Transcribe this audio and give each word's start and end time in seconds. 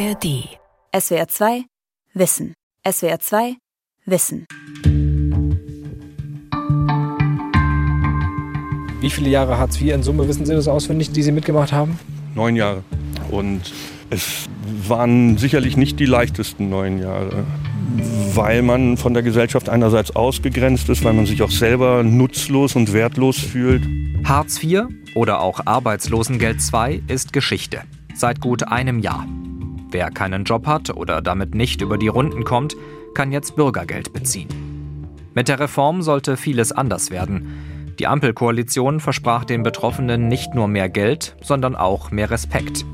ARD. 0.00 0.48
SWR 0.98 1.28
2 1.28 1.64
Wissen. 2.14 2.54
SWR 2.90 3.18
2 3.18 3.56
Wissen. 4.06 4.46
Wie 9.00 9.10
viele 9.10 9.28
Jahre 9.28 9.58
Hartz 9.58 9.78
IV 9.78 9.92
in 9.92 10.02
Summe 10.02 10.26
wissen 10.26 10.46
Sie 10.46 10.54
das 10.54 10.68
auswendig, 10.68 11.12
die 11.12 11.22
Sie 11.22 11.32
mitgemacht 11.32 11.72
haben? 11.72 11.98
Neun 12.34 12.56
Jahre. 12.56 12.82
Und 13.30 13.74
es 14.08 14.48
waren 14.88 15.36
sicherlich 15.36 15.76
nicht 15.76 16.00
die 16.00 16.06
leichtesten 16.06 16.70
neun 16.70 16.98
Jahre, 16.98 17.44
weil 18.34 18.62
man 18.62 18.96
von 18.96 19.12
der 19.12 19.22
Gesellschaft 19.22 19.68
einerseits 19.68 20.16
ausgegrenzt 20.16 20.88
ist, 20.88 21.04
weil 21.04 21.12
man 21.12 21.26
sich 21.26 21.42
auch 21.42 21.50
selber 21.50 22.02
nutzlos 22.04 22.74
und 22.74 22.94
wertlos 22.94 23.38
fühlt. 23.38 23.86
Hartz 24.24 24.62
IV 24.62 24.84
oder 25.14 25.42
auch 25.42 25.60
Arbeitslosengeld 25.66 26.58
II 26.72 27.02
ist 27.06 27.34
Geschichte. 27.34 27.82
Seit 28.14 28.40
gut 28.40 28.66
einem 28.66 29.00
Jahr. 29.00 29.26
Wer 29.90 30.10
keinen 30.10 30.44
Job 30.44 30.66
hat 30.66 30.90
oder 30.90 31.20
damit 31.20 31.54
nicht 31.54 31.80
über 31.80 31.98
die 31.98 32.08
Runden 32.08 32.44
kommt, 32.44 32.76
kann 33.14 33.32
jetzt 33.32 33.56
Bürgergeld 33.56 34.12
beziehen. 34.12 34.48
Mit 35.34 35.48
der 35.48 35.60
Reform 35.60 36.02
sollte 36.02 36.36
vieles 36.36 36.72
anders 36.72 37.10
werden. 37.10 37.94
Die 37.98 38.06
Ampelkoalition 38.06 39.00
versprach 39.00 39.44
den 39.44 39.62
Betroffenen 39.62 40.28
nicht 40.28 40.54
nur 40.54 40.68
mehr 40.68 40.88
Geld, 40.88 41.36
sondern 41.42 41.76
auch 41.76 42.10
mehr 42.10 42.30
Respekt. 42.30 42.84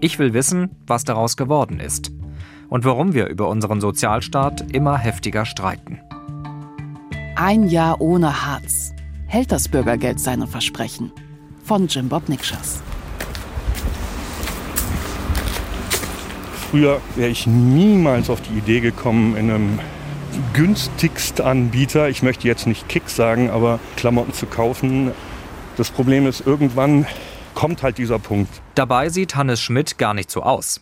Ich 0.00 0.18
will 0.18 0.34
wissen, 0.34 0.70
was 0.86 1.04
daraus 1.04 1.36
geworden 1.36 1.80
ist 1.80 2.12
und 2.68 2.84
warum 2.84 3.14
wir 3.14 3.28
über 3.28 3.48
unseren 3.48 3.80
Sozialstaat 3.80 4.72
immer 4.72 4.98
heftiger 4.98 5.46
streiten. 5.46 6.00
Ein 7.36 7.68
Jahr 7.68 8.00
ohne 8.00 8.46
Harz. 8.46 8.92
Hält 9.26 9.50
das 9.50 9.68
Bürgergeld 9.68 10.20
seine 10.20 10.46
Versprechen? 10.46 11.10
Von 11.64 11.88
Jim 11.88 12.08
Bob 12.08 12.28
Nikschas. 12.28 12.82
Früher 16.74 17.00
wäre 17.14 17.30
ich 17.30 17.46
niemals 17.46 18.28
auf 18.28 18.40
die 18.40 18.58
Idee 18.58 18.80
gekommen, 18.80 19.36
in 19.36 19.48
einem 19.48 19.78
günstigst-Anbieter, 20.54 22.08
ich 22.08 22.24
möchte 22.24 22.48
jetzt 22.48 22.66
nicht 22.66 22.88
Kick 22.88 23.08
sagen, 23.08 23.48
aber 23.48 23.78
Klamotten 23.94 24.32
zu 24.32 24.46
kaufen. 24.46 25.12
Das 25.76 25.92
Problem 25.92 26.26
ist, 26.26 26.44
irgendwann 26.44 27.06
kommt 27.54 27.84
halt 27.84 27.96
dieser 27.96 28.18
Punkt. 28.18 28.60
Dabei 28.74 29.08
sieht 29.08 29.36
Hannes 29.36 29.62
Schmidt 29.62 29.98
gar 29.98 30.14
nicht 30.14 30.32
so 30.32 30.42
aus. 30.42 30.80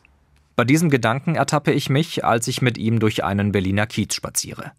Bei 0.56 0.64
diesem 0.64 0.88
Gedanken 0.88 1.34
ertappe 1.34 1.72
ich 1.72 1.90
mich, 1.90 2.24
als 2.24 2.48
ich 2.48 2.62
mit 2.62 2.78
ihm 2.78 2.98
durch 2.98 3.22
einen 3.22 3.52
Berliner 3.52 3.86
Kiez 3.86 4.14
spaziere. 4.14 4.72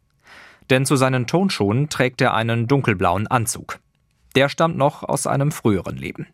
Denn 0.71 0.83
zu 0.83 0.95
seinen 0.95 1.27
Tonschuhen 1.27 1.89
trägt 1.89 2.21
er 2.21 2.33
einen 2.33 2.67
dunkelblauen 2.67 3.27
Anzug. 3.27 3.77
Der 4.33 4.49
stammt 4.49 4.77
noch 4.77 5.03
aus 5.03 5.27
einem 5.27 5.51
früheren 5.51 5.95
Leben. 5.95 6.25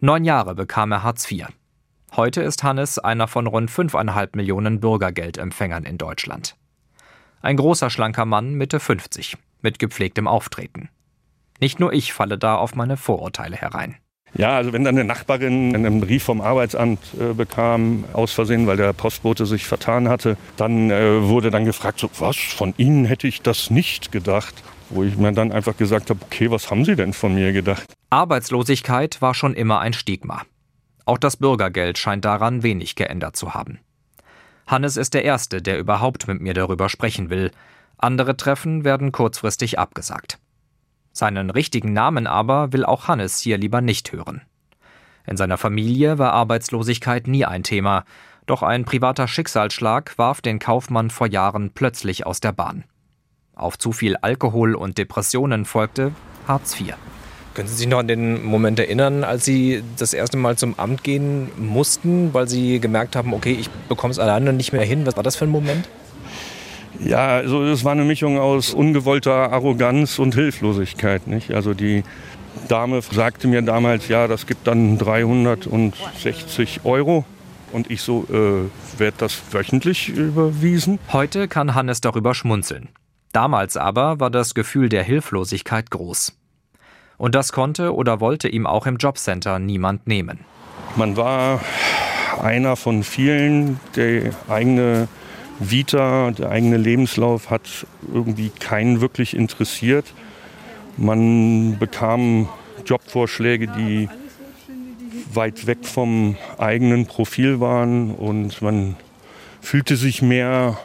Neun 0.00 0.26
Jahre 0.26 0.54
bekam 0.54 0.92
er 0.92 1.02
Hartz 1.04 1.30
IV. 1.30 1.46
Heute 2.16 2.42
ist 2.42 2.62
Hannes 2.62 2.98
einer 2.98 3.28
von 3.28 3.46
rund 3.46 3.70
5,5 3.70 4.30
Millionen 4.34 4.80
Bürgergeldempfängern 4.80 5.84
in 5.84 5.98
Deutschland. 5.98 6.56
Ein 7.42 7.56
großer, 7.56 7.90
schlanker 7.90 8.24
Mann 8.24 8.54
Mitte 8.54 8.80
50, 8.80 9.36
mit 9.62 9.78
gepflegtem 9.78 10.26
Auftreten. 10.26 10.88
Nicht 11.60 11.80
nur 11.80 11.92
ich 11.92 12.12
falle 12.12 12.38
da 12.38 12.56
auf 12.56 12.74
meine 12.74 12.96
Vorurteile 12.96 13.56
herein. 13.56 13.96
Ja, 14.34 14.56
also 14.56 14.72
wenn 14.72 14.84
dann 14.84 14.96
eine 14.96 15.04
Nachbarin 15.04 15.74
einen 15.74 16.00
Brief 16.00 16.24
vom 16.24 16.40
Arbeitsamt 16.40 17.00
äh, 17.18 17.32
bekam, 17.32 18.04
aus 18.12 18.32
Versehen, 18.32 18.66
weil 18.66 18.76
der 18.76 18.92
Postbote 18.92 19.46
sich 19.46 19.66
vertan 19.66 20.08
hatte, 20.08 20.36
dann 20.56 20.90
äh, 20.90 21.22
wurde 21.22 21.50
dann 21.50 21.64
gefragt, 21.64 22.00
so, 22.00 22.10
was, 22.18 22.36
von 22.36 22.74
Ihnen 22.76 23.04
hätte 23.04 23.26
ich 23.26 23.42
das 23.42 23.70
nicht 23.70 24.12
gedacht. 24.12 24.62
Wo 24.90 25.02
ich 25.02 25.16
mir 25.18 25.32
dann 25.32 25.52
einfach 25.52 25.76
gesagt 25.76 26.08
habe, 26.08 26.20
okay, 26.22 26.50
was 26.50 26.70
haben 26.70 26.84
Sie 26.84 26.96
denn 26.96 27.12
von 27.12 27.34
mir 27.34 27.52
gedacht? 27.52 27.92
Arbeitslosigkeit 28.08 29.20
war 29.20 29.34
schon 29.34 29.54
immer 29.54 29.80
ein 29.80 29.92
Stigma. 29.92 30.42
Auch 31.08 31.16
das 31.16 31.38
Bürgergeld 31.38 31.96
scheint 31.96 32.26
daran 32.26 32.62
wenig 32.62 32.94
geändert 32.94 33.34
zu 33.34 33.54
haben. 33.54 33.78
Hannes 34.66 34.98
ist 34.98 35.14
der 35.14 35.24
Erste, 35.24 35.62
der 35.62 35.78
überhaupt 35.78 36.28
mit 36.28 36.42
mir 36.42 36.52
darüber 36.52 36.90
sprechen 36.90 37.30
will. 37.30 37.50
Andere 37.96 38.36
Treffen 38.36 38.84
werden 38.84 39.10
kurzfristig 39.10 39.78
abgesagt. 39.78 40.38
Seinen 41.12 41.48
richtigen 41.48 41.94
Namen 41.94 42.26
aber 42.26 42.74
will 42.74 42.84
auch 42.84 43.08
Hannes 43.08 43.38
hier 43.38 43.56
lieber 43.56 43.80
nicht 43.80 44.12
hören. 44.12 44.42
In 45.26 45.38
seiner 45.38 45.56
Familie 45.56 46.18
war 46.18 46.34
Arbeitslosigkeit 46.34 47.26
nie 47.26 47.46
ein 47.46 47.62
Thema, 47.62 48.04
doch 48.44 48.62
ein 48.62 48.84
privater 48.84 49.28
Schicksalsschlag 49.28 50.18
warf 50.18 50.42
den 50.42 50.58
Kaufmann 50.58 51.08
vor 51.08 51.26
Jahren 51.26 51.70
plötzlich 51.70 52.26
aus 52.26 52.40
der 52.40 52.52
Bahn. 52.52 52.84
Auf 53.54 53.78
zu 53.78 53.92
viel 53.92 54.16
Alkohol 54.16 54.74
und 54.74 54.98
Depressionen 54.98 55.64
folgte 55.64 56.12
Hartz 56.46 56.78
IV. 56.78 56.96
Können 57.58 57.68
Sie 57.68 57.74
sich 57.74 57.88
noch 57.88 57.98
an 57.98 58.06
den 58.06 58.44
Moment 58.44 58.78
erinnern, 58.78 59.24
als 59.24 59.44
Sie 59.44 59.82
das 59.96 60.12
erste 60.12 60.36
Mal 60.36 60.56
zum 60.56 60.78
Amt 60.78 61.02
gehen 61.02 61.50
mussten, 61.56 62.32
weil 62.32 62.46
Sie 62.46 62.78
gemerkt 62.78 63.16
haben, 63.16 63.34
okay, 63.34 63.50
ich 63.50 63.68
bekomme 63.88 64.12
es 64.12 64.20
alleine 64.20 64.52
nicht 64.52 64.72
mehr 64.72 64.84
hin? 64.84 65.04
Was 65.06 65.16
war 65.16 65.24
das 65.24 65.34
für 65.34 65.44
ein 65.44 65.50
Moment? 65.50 65.88
Ja, 67.00 67.26
also 67.26 67.64
es 67.64 67.82
war 67.82 67.90
eine 67.90 68.04
Mischung 68.04 68.38
aus 68.38 68.72
ungewollter 68.72 69.50
Arroganz 69.50 70.20
und 70.20 70.36
Hilflosigkeit. 70.36 71.26
Nicht? 71.26 71.50
Also 71.50 71.74
die 71.74 72.04
Dame 72.68 73.02
sagte 73.02 73.48
mir 73.48 73.62
damals, 73.62 74.06
ja, 74.06 74.28
das 74.28 74.46
gibt 74.46 74.68
dann 74.68 74.96
360 74.96 76.82
Euro. 76.84 77.24
Und 77.72 77.90
ich 77.90 78.02
so, 78.02 78.24
äh, 78.30 79.00
wird 79.00 79.14
das 79.18 79.36
wöchentlich 79.50 80.10
überwiesen? 80.10 81.00
Heute 81.12 81.48
kann 81.48 81.74
Hannes 81.74 82.00
darüber 82.00 82.36
schmunzeln. 82.36 82.90
Damals 83.32 83.76
aber 83.76 84.20
war 84.20 84.30
das 84.30 84.54
Gefühl 84.54 84.88
der 84.88 85.02
Hilflosigkeit 85.02 85.90
groß. 85.90 86.37
Und 87.18 87.34
das 87.34 87.52
konnte 87.52 87.94
oder 87.94 88.20
wollte 88.20 88.48
ihm 88.48 88.66
auch 88.66 88.86
im 88.86 88.96
Jobcenter 88.96 89.58
niemand 89.58 90.06
nehmen. 90.06 90.40
Man 90.96 91.16
war 91.16 91.60
einer 92.40 92.76
von 92.76 93.02
vielen, 93.02 93.80
der 93.96 94.32
eigene 94.48 95.08
Vita, 95.58 96.30
der 96.30 96.50
eigene 96.50 96.76
Lebenslauf 96.76 97.50
hat 97.50 97.86
irgendwie 98.12 98.50
keinen 98.50 99.00
wirklich 99.00 99.34
interessiert. 99.34 100.06
Man 100.96 101.78
bekam 101.78 102.48
Jobvorschläge, 102.86 103.66
die 103.66 104.08
weit 105.34 105.66
weg 105.66 105.78
vom 105.82 106.36
eigenen 106.58 107.06
Profil 107.06 107.60
waren 107.60 108.12
und 108.14 108.62
man 108.62 108.96
fühlte 109.60 109.96
sich 109.96 110.22
mehr 110.22 110.78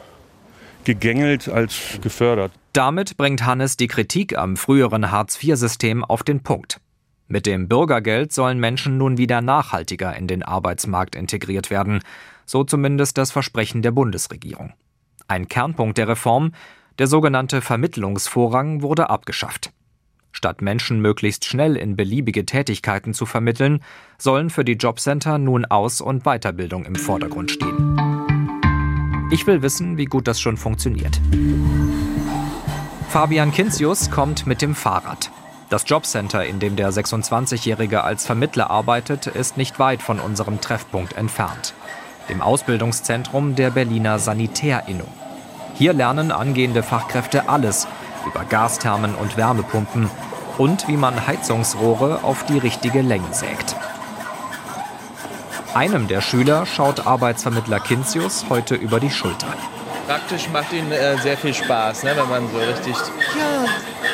gegängelt 0.83 1.47
als 1.47 1.99
gefördert. 2.01 2.51
Damit 2.73 3.17
bringt 3.17 3.45
Hannes 3.45 3.77
die 3.77 3.87
Kritik 3.87 4.35
am 4.35 4.57
früheren 4.57 5.11
Hartz-IV-System 5.11 6.03
auf 6.03 6.23
den 6.23 6.41
Punkt. 6.41 6.81
Mit 7.27 7.45
dem 7.45 7.67
Bürgergeld 7.67 8.33
sollen 8.33 8.59
Menschen 8.59 8.97
nun 8.97 9.19
wieder 9.19 9.41
nachhaltiger 9.41 10.15
in 10.17 10.25
den 10.25 10.41
Arbeitsmarkt 10.41 11.15
integriert 11.15 11.69
werden, 11.69 11.99
so 12.47 12.63
zumindest 12.63 13.19
das 13.19 13.31
Versprechen 13.31 13.83
der 13.83 13.91
Bundesregierung. 13.91 14.73
Ein 15.27 15.47
Kernpunkt 15.47 15.99
der 15.99 16.07
Reform, 16.07 16.51
der 16.97 17.05
sogenannte 17.05 17.61
Vermittlungsvorrang, 17.61 18.81
wurde 18.81 19.11
abgeschafft. 19.11 19.71
Statt 20.31 20.63
Menschen 20.63 20.99
möglichst 20.99 21.45
schnell 21.45 21.75
in 21.75 21.95
beliebige 21.95 22.43
Tätigkeiten 22.43 23.13
zu 23.13 23.27
vermitteln, 23.27 23.83
sollen 24.17 24.49
für 24.49 24.65
die 24.65 24.73
Jobcenter 24.73 25.37
nun 25.37 25.65
Aus- 25.65 26.01
und 26.01 26.23
Weiterbildung 26.23 26.85
im 26.85 26.95
Vordergrund 26.95 27.51
stehen. 27.51 27.99
Ich 29.31 29.45
will 29.45 29.61
wissen, 29.61 29.97
wie 29.97 30.05
gut 30.05 30.27
das 30.27 30.41
schon 30.41 30.57
funktioniert. 30.57 31.21
Fabian 33.13 33.51
Kinzius 33.51 34.09
kommt 34.09 34.47
mit 34.47 34.63
dem 34.63 34.73
Fahrrad. 34.73 35.29
Das 35.69 35.83
Jobcenter, 35.87 36.47
in 36.47 36.57
dem 36.57 36.75
der 36.75 36.89
26-Jährige 36.89 38.03
als 38.03 38.25
Vermittler 38.25 38.71
arbeitet, 38.71 39.27
ist 39.27 39.55
nicht 39.55 39.77
weit 39.77 40.01
von 40.01 40.19
unserem 40.19 40.61
Treffpunkt 40.61 41.13
entfernt, 41.13 41.75
dem 42.27 42.41
Ausbildungszentrum 42.41 43.53
der 43.53 43.69
Berliner 43.69 44.17
Sanitärinnung. 44.17 45.09
Hier 45.75 45.93
lernen 45.93 46.31
angehende 46.31 46.81
Fachkräfte 46.81 47.47
alles 47.49 47.87
über 48.25 48.45
Gasthermen 48.45 49.13
und 49.13 49.37
Wärmepumpen 49.37 50.09
und 50.57 50.87
wie 50.87 50.97
man 50.97 51.27
Heizungsrohre 51.27 52.23
auf 52.23 52.43
die 52.47 52.57
richtige 52.57 53.03
Länge 53.03 53.31
sägt. 53.31 53.75
Einem 55.75 56.07
der 56.07 56.21
Schüler 56.21 56.65
schaut 56.65 57.05
Arbeitsvermittler 57.05 57.79
Kinzius 57.79 58.45
heute 58.49 58.73
über 58.73 58.99
die 58.99 59.11
Schulter 59.11 59.53
praktisch 60.07 60.49
macht 60.49 60.73
ihnen 60.73 60.91
äh, 60.91 61.17
sehr 61.17 61.37
viel 61.37 61.53
Spaß, 61.53 62.03
ne, 62.03 62.11
wenn 62.15 62.29
man 62.29 62.49
so 62.51 62.59
richtig. 62.59 62.95
Ja, 63.37 63.65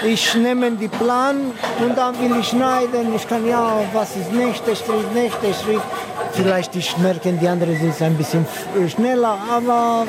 ich 0.07 0.35
nehme 0.35 0.71
die 0.71 0.87
Plan 0.87 1.51
und 1.79 1.97
dann 1.97 2.19
will 2.19 2.39
ich 2.39 2.49
schneiden. 2.49 3.13
Ich 3.15 3.27
kann 3.27 3.45
ja, 3.47 3.81
was 3.93 4.15
ist 4.15 4.31
nächster 4.31 4.75
Schritt, 4.75 5.13
nächster 5.13 5.53
Schritt. 5.53 5.81
Vielleicht 6.33 6.75
ich 6.75 6.97
merken, 6.97 7.39
die 7.39 7.47
anderen 7.47 7.75
sind 7.77 8.01
ein 8.01 8.15
bisschen 8.15 8.45
schneller, 8.87 9.37
aber 9.51 10.05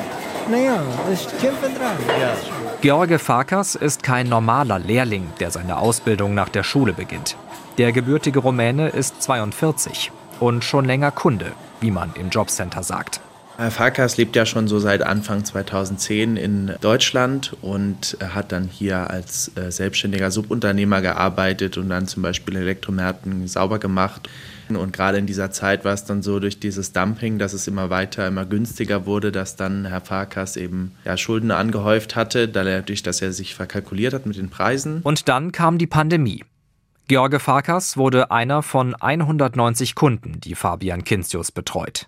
naja, 0.49 0.81
ich 1.11 1.27
kämpfe 1.39 1.69
dran. 1.69 1.97
Ja. 2.19 2.33
George 2.81 3.19
Farkas 3.19 3.75
ist 3.75 4.01
kein 4.03 4.27
normaler 4.27 4.79
Lehrling, 4.79 5.31
der 5.39 5.51
seine 5.51 5.77
Ausbildung 5.77 6.33
nach 6.33 6.49
der 6.49 6.63
Schule 6.63 6.93
beginnt. 6.93 7.35
Der 7.77 7.91
gebürtige 7.91 8.39
Rumäne 8.39 8.89
ist 8.89 9.21
42 9.21 10.11
und 10.39 10.63
schon 10.63 10.85
länger 10.85 11.11
Kunde, 11.11 11.51
wie 11.79 11.91
man 11.91 12.13
im 12.15 12.29
Jobcenter 12.29 12.83
sagt. 12.83 13.21
Äh, 13.61 13.69
Farkas 13.69 14.17
lebt 14.17 14.35
ja 14.35 14.45
schon 14.45 14.67
so 14.67 14.79
seit 14.79 15.03
Anfang 15.03 15.45
2010 15.45 16.35
in 16.35 16.73
Deutschland 16.81 17.55
und 17.61 18.17
hat 18.33 18.51
dann 18.51 18.67
hier 18.67 19.11
als 19.11 19.51
äh, 19.55 19.71
selbstständiger 19.71 20.31
Subunternehmer 20.31 21.01
gearbeitet 21.01 21.77
und 21.77 21.89
dann 21.89 22.07
zum 22.07 22.23
Beispiel 22.23 22.55
Elektromärkten 22.55 23.47
sauber 23.47 23.77
gemacht. 23.77 24.29
Und 24.69 24.93
gerade 24.93 25.17
in 25.17 25.25
dieser 25.25 25.51
Zeit 25.51 25.83
war 25.83 25.93
es 25.93 26.05
dann 26.05 26.23
so 26.23 26.39
durch 26.39 26.59
dieses 26.59 26.93
Dumping, 26.93 27.37
dass 27.37 27.51
es 27.51 27.67
immer 27.67 27.89
weiter, 27.89 28.25
immer 28.25 28.45
günstiger 28.45 29.05
wurde, 29.05 29.31
dass 29.31 29.57
dann 29.57 29.85
Herr 29.85 30.01
Farkas 30.01 30.55
eben 30.55 30.93
ja, 31.03 31.17
Schulden 31.17 31.51
angehäuft 31.51 32.15
hatte, 32.15 32.47
dadurch, 32.47 33.03
dass 33.03 33.21
er 33.21 33.33
sich 33.33 33.53
verkalkuliert 33.53 34.13
hat 34.13 34.25
mit 34.25 34.37
den 34.37 34.49
Preisen. 34.49 35.01
Und 35.03 35.27
dann 35.27 35.51
kam 35.51 35.77
die 35.77 35.87
Pandemie. 35.87 36.45
George 37.09 37.39
Farkas 37.39 37.97
wurde 37.97 38.31
einer 38.31 38.63
von 38.63 38.95
190 38.95 39.95
Kunden, 39.95 40.39
die 40.39 40.55
Fabian 40.55 41.03
Kinzius 41.03 41.51
betreut. 41.51 42.07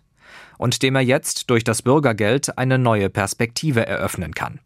Und 0.57 0.83
dem 0.83 0.95
er 0.95 1.01
jetzt 1.01 1.49
durch 1.49 1.63
das 1.63 1.81
Bürgergeld 1.81 2.57
eine 2.57 2.77
neue 2.77 3.09
Perspektive 3.09 3.85
eröffnen 3.85 4.33
kann. 4.33 4.59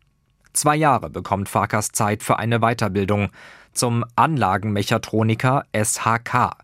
Zwei 0.54 0.76
Jahre 0.76 1.10
bekommt 1.10 1.50
Farkas 1.50 1.92
Zeit 1.92 2.24
für 2.24 2.40
eine 2.40 2.60
Weiterbildung 2.60 3.30
zum 3.74 4.06
Anlagenmechatroniker 4.16 5.66
SHK. 5.74 6.58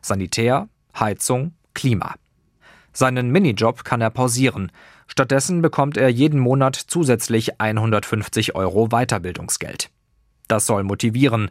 Sanitär, 0.00 0.68
Heizung, 0.98 1.54
Klima. 1.74 2.14
Seinen 2.92 3.30
Minijob 3.30 3.84
kann 3.84 4.00
er 4.00 4.10
pausieren. 4.10 4.70
Stattdessen 5.06 5.62
bekommt 5.62 5.96
er 5.96 6.08
jeden 6.08 6.38
Monat 6.38 6.76
zusätzlich 6.76 7.60
150 7.60 8.54
Euro 8.54 8.88
Weiterbildungsgeld. 8.88 9.90
Das 10.48 10.66
soll 10.66 10.84
motivieren, 10.84 11.50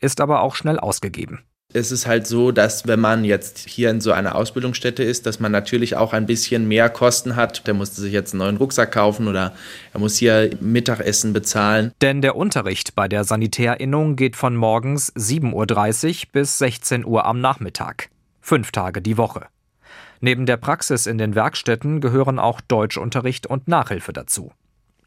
ist 0.00 0.20
aber 0.20 0.42
auch 0.42 0.54
schnell 0.54 0.78
ausgegeben 0.78 1.40
es 1.74 1.92
ist 1.92 2.06
halt 2.06 2.26
so, 2.26 2.52
dass 2.52 2.86
wenn 2.86 3.00
man 3.00 3.24
jetzt 3.24 3.58
hier 3.58 3.90
in 3.90 4.00
so 4.00 4.12
einer 4.12 4.34
Ausbildungsstätte 4.34 5.02
ist, 5.02 5.26
dass 5.26 5.40
man 5.40 5.52
natürlich 5.52 5.96
auch 5.96 6.12
ein 6.12 6.26
bisschen 6.26 6.68
mehr 6.68 6.88
Kosten 6.90 7.36
hat. 7.36 7.66
Der 7.66 7.74
musste 7.74 8.00
sich 8.00 8.12
jetzt 8.12 8.32
einen 8.32 8.40
neuen 8.40 8.56
Rucksack 8.56 8.92
kaufen 8.92 9.28
oder 9.28 9.54
er 9.92 10.00
muss 10.00 10.16
hier 10.16 10.50
Mittagessen 10.60 11.32
bezahlen. 11.32 11.92
Denn 12.00 12.22
der 12.22 12.36
Unterricht 12.36 12.94
bei 12.94 13.08
der 13.08 13.24
Sanitärinnung 13.24 14.16
geht 14.16 14.36
von 14.36 14.56
morgens 14.56 15.12
7.30 15.14 16.26
Uhr 16.26 16.32
bis 16.32 16.58
16 16.58 17.04
Uhr 17.04 17.24
am 17.24 17.40
Nachmittag. 17.40 18.08
Fünf 18.40 18.72
Tage 18.72 19.00
die 19.02 19.16
Woche. 19.16 19.46
Neben 20.20 20.46
der 20.46 20.56
Praxis 20.56 21.06
in 21.06 21.18
den 21.18 21.34
Werkstätten 21.34 22.00
gehören 22.00 22.38
auch 22.38 22.60
Deutschunterricht 22.60 23.46
und 23.46 23.66
Nachhilfe 23.66 24.12
dazu. 24.12 24.52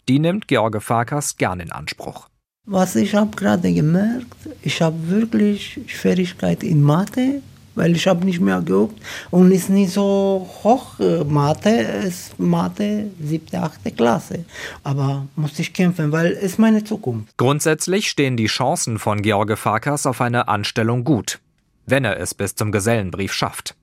Die 0.08 0.20
nimmt 0.20 0.48
George 0.48 0.82
Farkas 0.82 1.38
gern 1.38 1.60
in 1.60 1.72
Anspruch. 1.72 2.28
Was 2.68 2.96
ich 2.96 3.14
habe 3.14 3.36
gerade 3.36 3.72
gemerkt, 3.72 4.36
ich 4.64 4.82
habe 4.82 4.96
wirklich 5.08 5.80
Schwierigkeit 5.86 6.64
in 6.64 6.82
Mathe, 6.82 7.42
weil 7.76 7.96
ich 7.96 8.08
habe 8.08 8.26
nicht 8.26 8.40
mehr 8.40 8.62
geübt 8.62 9.00
und 9.30 9.52
ist 9.52 9.70
nicht 9.70 9.92
so 9.92 10.50
hoch 10.64 11.00
äh, 11.00 11.24
Mathe, 11.24 11.70
ist 11.70 12.40
Mathe 12.40 13.12
siebte, 13.22 13.60
achte 13.62 13.92
Klasse. 13.92 14.46
Aber 14.84 15.28
muss 15.36 15.60
ich 15.60 15.74
kämpfen, 15.74 16.12
weil 16.12 16.32
es 16.32 16.58
meine 16.58 16.84
Zukunft. 16.84 17.38
Grundsätzlich 17.38 18.10
stehen 18.10 18.36
die 18.36 18.48
Chancen 18.48 18.98
von 18.98 19.22
George 19.22 19.58
Farkas 19.58 20.08
auf 20.08 20.20
eine 20.20 20.48
Anstellung 20.48 21.04
gut, 21.04 21.40
wenn 21.86 22.04
er 22.04 22.20
es 22.20 22.34
bis 22.34 22.56
zum 22.56 22.72
Gesellenbrief 22.72 23.32
schafft. 23.32 23.76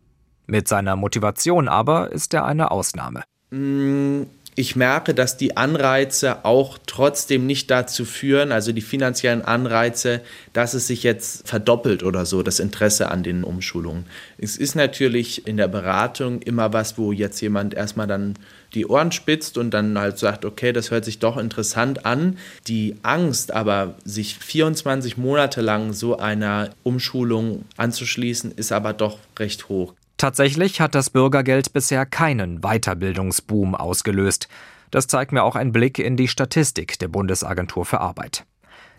Mit 0.47 0.67
seiner 0.67 0.97
Motivation 0.97 1.69
aber 1.69 2.11
ist 2.11 2.35
er 2.35 2.47
eine 2.47 2.73
Ausnahme. 2.73 3.23
Mm 3.51 4.23
ich 4.55 4.77
merke, 4.77 5.15
dass 5.15 5.39
die 5.39 5.57
Anreize 5.57 6.45
auch 6.45 6.79
trotzdem 6.87 7.47
nicht 7.47 7.71
dazu 7.71 8.05
führen, 8.05 8.53
also 8.53 8.73
die 8.73 8.83
finanziellen 8.83 9.43
Anreize, 9.43 10.21
dass 10.53 10.75
es 10.75 10.87
sich 10.87 11.03
jetzt 11.03 11.49
verdoppelt 11.49 12.03
oder 12.03 12.27
so, 12.27 12.43
das 12.43 12.61
Interesse 12.61 13.11
an 13.11 13.23
den 13.23 13.45
Umschulungen. 13.45 14.05
Es 14.37 14.59
ist 14.59 14.75
natürlich 14.75 15.47
in 15.47 15.57
der 15.57 15.69
Beratung 15.69 16.43
immer 16.43 16.73
was, 16.75 16.99
wo 16.99 17.13
jetzt 17.13 17.41
jemand 17.41 17.73
erstmal 17.73 18.07
dann 18.07 18.35
die 18.75 18.87
Ohren 18.87 19.13
spitzt 19.13 19.57
und 19.57 19.71
dann 19.71 19.99
halt 19.99 20.19
sagt, 20.19 20.45
okay, 20.45 20.73
das 20.73 20.91
hört 20.91 21.07
sich 21.07 21.19
doch 21.19 21.39
interessant 21.39 22.05
an. 22.05 22.39
Die 22.69 22.97
Angst 23.03 23.53
aber, 23.53 23.95
sich 24.05 24.37
24 24.37 25.17
Monate 25.17 25.63
lang 25.63 25.95
so 25.95 26.19
einer 26.19 26.71
Umschulung 26.83 27.65
anzuschließen, 27.79 28.53
ist 28.53 28.73
aber 28.73 28.93
doch 28.93 29.19
recht 29.39 29.69
hoch. 29.71 29.95
Tatsächlich 30.23 30.81
hat 30.81 30.95
das 30.95 31.11
Bürgergeld 31.11 31.73
bisher 31.73 32.07
keinen 32.07 32.61
Weiterbildungsboom 32.61 33.75
ausgelöst. 33.75 34.47
Das 34.93 35.09
zeigt 35.09 35.33
mir 35.33 35.43
auch 35.43 35.57
ein 35.57 35.73
Blick 35.73 35.99
in 35.99 36.17
die 36.17 36.29
Statistik 36.29 36.97
der 37.01 37.09
Bundesagentur 37.09 37.85
für 37.85 37.99
Arbeit. 38.01 38.47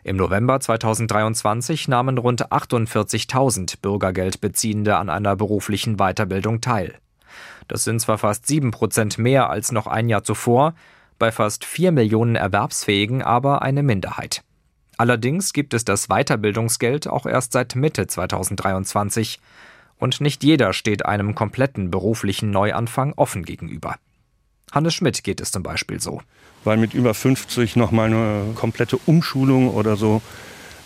Im 0.04 0.18
November 0.18 0.60
2023 0.60 1.88
nahmen 1.88 2.18
rund 2.18 2.52
48.000 2.52 3.76
Bürgergeldbeziehende 3.82 4.98
an 4.98 5.10
einer 5.10 5.38
beruflichen 5.38 5.96
Weiterbildung 5.96 6.60
teil. 6.60 6.96
Das 7.70 7.86
sind 7.86 8.02
zwar 8.02 8.18
fast 8.18 8.46
sieben 8.46 8.72
Prozent 8.72 9.18
mehr 9.18 9.50
als 9.50 9.72
noch 9.72 9.88
ein 9.88 10.10
Jahr 10.10 10.26
zuvor, 10.26 10.76
bei 11.20 11.32
fast 11.32 11.64
vier 11.64 11.94
Millionen 11.94 12.36
Erwerbsfähigen 12.36 13.22
aber 13.22 13.62
eine 13.62 13.82
Minderheit. 13.82 14.44
Allerdings 14.98 15.54
gibt 15.54 15.74
es 15.74 15.86
das 15.86 16.08
Weiterbildungsgeld 16.08 17.08
auch 17.08 17.26
erst 17.26 17.54
seit 17.54 17.78
Mitte 17.78 18.08
2023 18.08 19.40
und 20.04 20.20
nicht 20.20 20.44
jeder 20.44 20.74
steht 20.74 21.06
einem 21.06 21.34
kompletten 21.34 21.90
beruflichen 21.90 22.52
Neuanfang 22.52 23.14
offen 23.16 23.46
gegenüber. 23.46 23.96
Hannes 24.74 24.96
Schmidt 24.96 25.24
geht 25.24 25.40
es 25.40 25.52
zum 25.52 25.64
Beispiel 25.64 26.02
so. 26.02 26.20
Weil 26.66 26.76
mit 26.76 26.94
über 26.94 27.14
50 27.14 27.78
nochmal 27.78 28.08
eine 28.08 28.54
komplette 28.54 28.98
Umschulung 29.06 29.70
oder 29.70 29.96
so. 29.96 30.22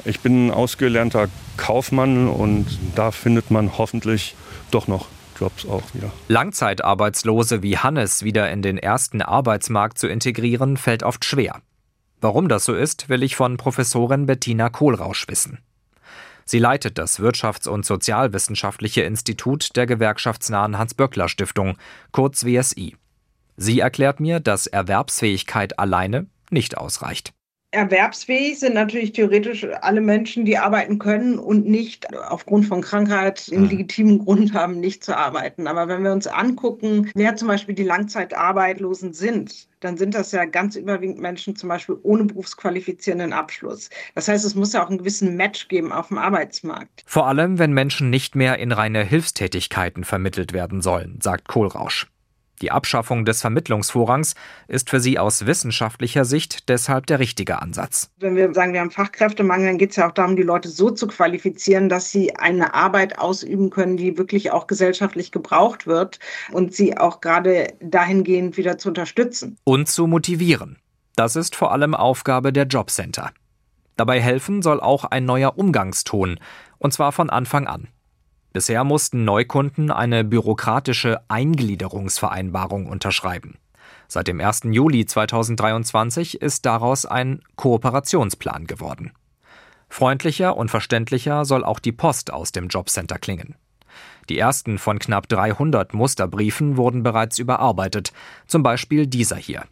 Ich 0.06 0.20
bin 0.20 0.46
ein 0.48 0.52
ausgelernter 0.52 1.30
Kaufmann 1.58 2.30
und 2.30 2.68
da 2.94 3.10
findet 3.10 3.50
man 3.50 3.80
hoffentlich 3.80 4.36
doch 4.70 4.88
noch 4.88 5.08
Jobs 5.40 5.66
auch 5.66 5.96
wieder. 5.96 6.12
Langzeitarbeitslose 6.28 7.64
wie 7.64 7.80
Hannes 7.80 8.22
wieder 8.22 8.52
in 8.52 8.62
den 8.62 8.78
ersten 8.78 9.24
Arbeitsmarkt 9.24 9.98
zu 9.98 10.08
integrieren, 10.08 10.78
fällt 10.78 11.02
oft 11.02 11.26
schwer. 11.26 11.62
Warum 12.22 12.50
das 12.50 12.66
so 12.66 12.76
ist, 12.76 13.10
will 13.10 13.24
ich 13.24 13.36
von 13.36 13.58
Professorin 13.58 14.28
Bettina 14.28 14.70
Kohlrausch 14.70 15.28
wissen. 15.28 15.58
Sie 16.50 16.60
leitet 16.60 16.98
das 16.98 17.20
Wirtschafts- 17.20 17.68
und 17.68 17.86
Sozialwissenschaftliche 17.86 19.02
Institut 19.02 19.76
der 19.76 19.86
gewerkschaftsnahen 19.86 20.78
Hans-Böckler-Stiftung, 20.78 21.78
kurz 22.14 22.46
WSI. 22.46 22.96
Sie 23.58 23.82
erklärt 23.82 24.22
mir, 24.22 24.40
dass 24.40 24.66
Erwerbsfähigkeit 24.66 25.78
alleine 25.78 26.28
nicht 26.50 26.78
ausreicht. 26.78 27.34
Erwerbsfähig 27.72 28.60
sind 28.60 28.76
natürlich 28.76 29.12
theoretisch 29.12 29.68
alle 29.82 30.00
Menschen, 30.00 30.46
die 30.46 30.58
arbeiten 30.58 31.00
können 31.00 31.38
und 31.38 31.68
nicht 31.68 32.08
aufgrund 32.16 32.66
von 32.66 32.82
Krankheit 32.82 33.50
einen 33.52 33.64
mhm. 33.64 33.70
legitimen 33.70 34.20
Grund 34.20 34.54
haben, 34.54 34.80
nicht 34.80 35.04
zu 35.04 35.16
arbeiten. 35.16 35.68
Aber 35.68 35.90
wenn 35.90 36.02
wir 36.04 36.14
uns 36.14 36.28
angucken, 36.28 37.12
wer 37.14 37.36
zum 37.36 37.50
Beispiel 37.50 37.76
die 37.76 37.84
Langzeitarbeitlosen 37.84 39.14
sind, 39.14 39.68
dann 39.82 39.98
sind 39.98 40.16
das 40.16 40.32
ja 40.32 40.46
ganz 40.46 40.78
überwiegend 40.78 41.20
Menschen 41.20 41.58
zum 41.58 41.68
Beispiel 41.68 41.98
ohne 42.04 42.24
berufsqualifizierenden 42.24 43.34
Abschluss. 43.34 43.90
Das 44.16 44.30
heißt, 44.30 44.46
es 44.46 44.56
muss 44.56 44.72
ja 44.72 44.84
auch 44.84 44.90
einen 44.90 45.00
gewissen 45.00 45.36
Match 45.36 45.68
geben 45.68 45.92
auf 45.92 46.08
dem 46.08 46.18
Arbeitsmarkt. 46.18 47.04
Vor 47.06 47.28
allem, 47.28 47.60
wenn 47.60 47.74
Menschen 47.74 48.10
nicht 48.10 48.36
mehr 48.36 48.60
in 48.60 48.72
reine 48.72 49.04
Hilfstätigkeiten 49.04 50.06
vermittelt 50.06 50.54
werden 50.54 50.82
sollen, 50.82 51.20
sagt 51.22 51.50
Kohlrausch. 51.50 52.08
Die 52.62 52.72
Abschaffung 52.72 53.24
des 53.24 53.42
Vermittlungsvorrangs 53.42 54.34
ist 54.68 54.90
für 54.90 55.00
sie 55.00 55.20
aus 55.20 55.46
wissenschaftlicher 55.46 56.26
Sicht 56.26 56.70
deshalb 56.70 57.06
der 57.06 57.20
richtige 57.20 57.62
Ansatz. 57.62 58.10
Wenn 58.20 58.36
wir 58.36 58.52
sagen, 58.54 58.74
wir 58.74 58.80
haben 58.80 58.90
Fachkräftemangel, 58.90 59.68
dann 59.68 59.78
geht 59.78 59.92
es 59.92 59.98
ja 59.98 60.08
auch 60.08 60.12
darum, 60.14 60.36
die 60.36 60.44
Leute 60.44 60.68
so 60.70 60.90
zu 60.90 61.06
qualifizieren, 61.06 61.88
dass 61.88 62.12
sie 62.12 62.36
eine 62.36 62.74
Arbeit 62.74 63.20
ausüben 63.20 63.70
können, 63.70 63.98
die 63.98 64.18
wirklich 64.18 64.52
auch 64.52 64.66
gesellschaftlich 64.66 65.32
gebraucht 65.32 65.86
wird 65.86 66.20
und 66.52 66.74
sie 66.74 66.98
auch 66.98 67.22
gerade 67.22 67.74
dahingehend 67.80 68.58
wieder 68.58 68.80
zu 68.80 68.90
unterstützen. 68.90 69.58
Und 69.64 69.88
zu 69.88 70.08
motivieren. 70.08 70.78
Das 71.16 71.36
ist 71.36 71.56
vor 71.56 71.72
allem 71.72 71.94
Aufgabe 71.94 72.52
der 72.52 72.66
Jobcenter. 72.66 73.32
Dabei 73.98 74.22
helfen 74.22 74.62
soll 74.62 74.80
auch 74.80 75.06
ein 75.06 75.26
neuer 75.26 75.58
Umgangston, 75.58 76.40
und 76.78 76.94
zwar 76.94 77.12
von 77.12 77.30
Anfang 77.30 77.68
an. 77.68 77.88
Bisher 78.58 78.84
mussten 78.84 79.24
Neukunden 79.24 79.92
eine 79.92 80.24
bürokratische 80.24 81.22
Eingliederungsvereinbarung 81.28 82.88
unterschreiben. 82.88 83.60
Seit 84.08 84.28
dem 84.28 84.42
1. 84.42 84.62
Juli 84.72 85.06
2023 85.06 86.42
ist 86.42 86.66
daraus 86.66 87.06
ein 87.06 87.44
Kooperationsplan 87.56 88.66
geworden. 88.66 89.12
Freundlicher 89.90 90.58
und 90.58 90.72
verständlicher 90.72 91.46
soll 91.46 91.64
auch 91.64 91.78
die 91.78 91.92
Post 91.92 92.34
aus 92.34 92.52
dem 92.52 92.68
Jobcenter 92.70 93.20
klingen. 93.20 93.54
Die 94.28 94.40
ersten 94.40 94.80
von 94.80 94.98
knapp 94.98 95.30
300 95.30 95.94
Musterbriefen 95.94 96.78
wurden 96.78 97.04
bereits 97.04 97.38
überarbeitet, 97.38 98.12
zum 98.48 98.64
Beispiel 98.64 99.06
dieser 99.06 99.36
hier. 99.36 99.66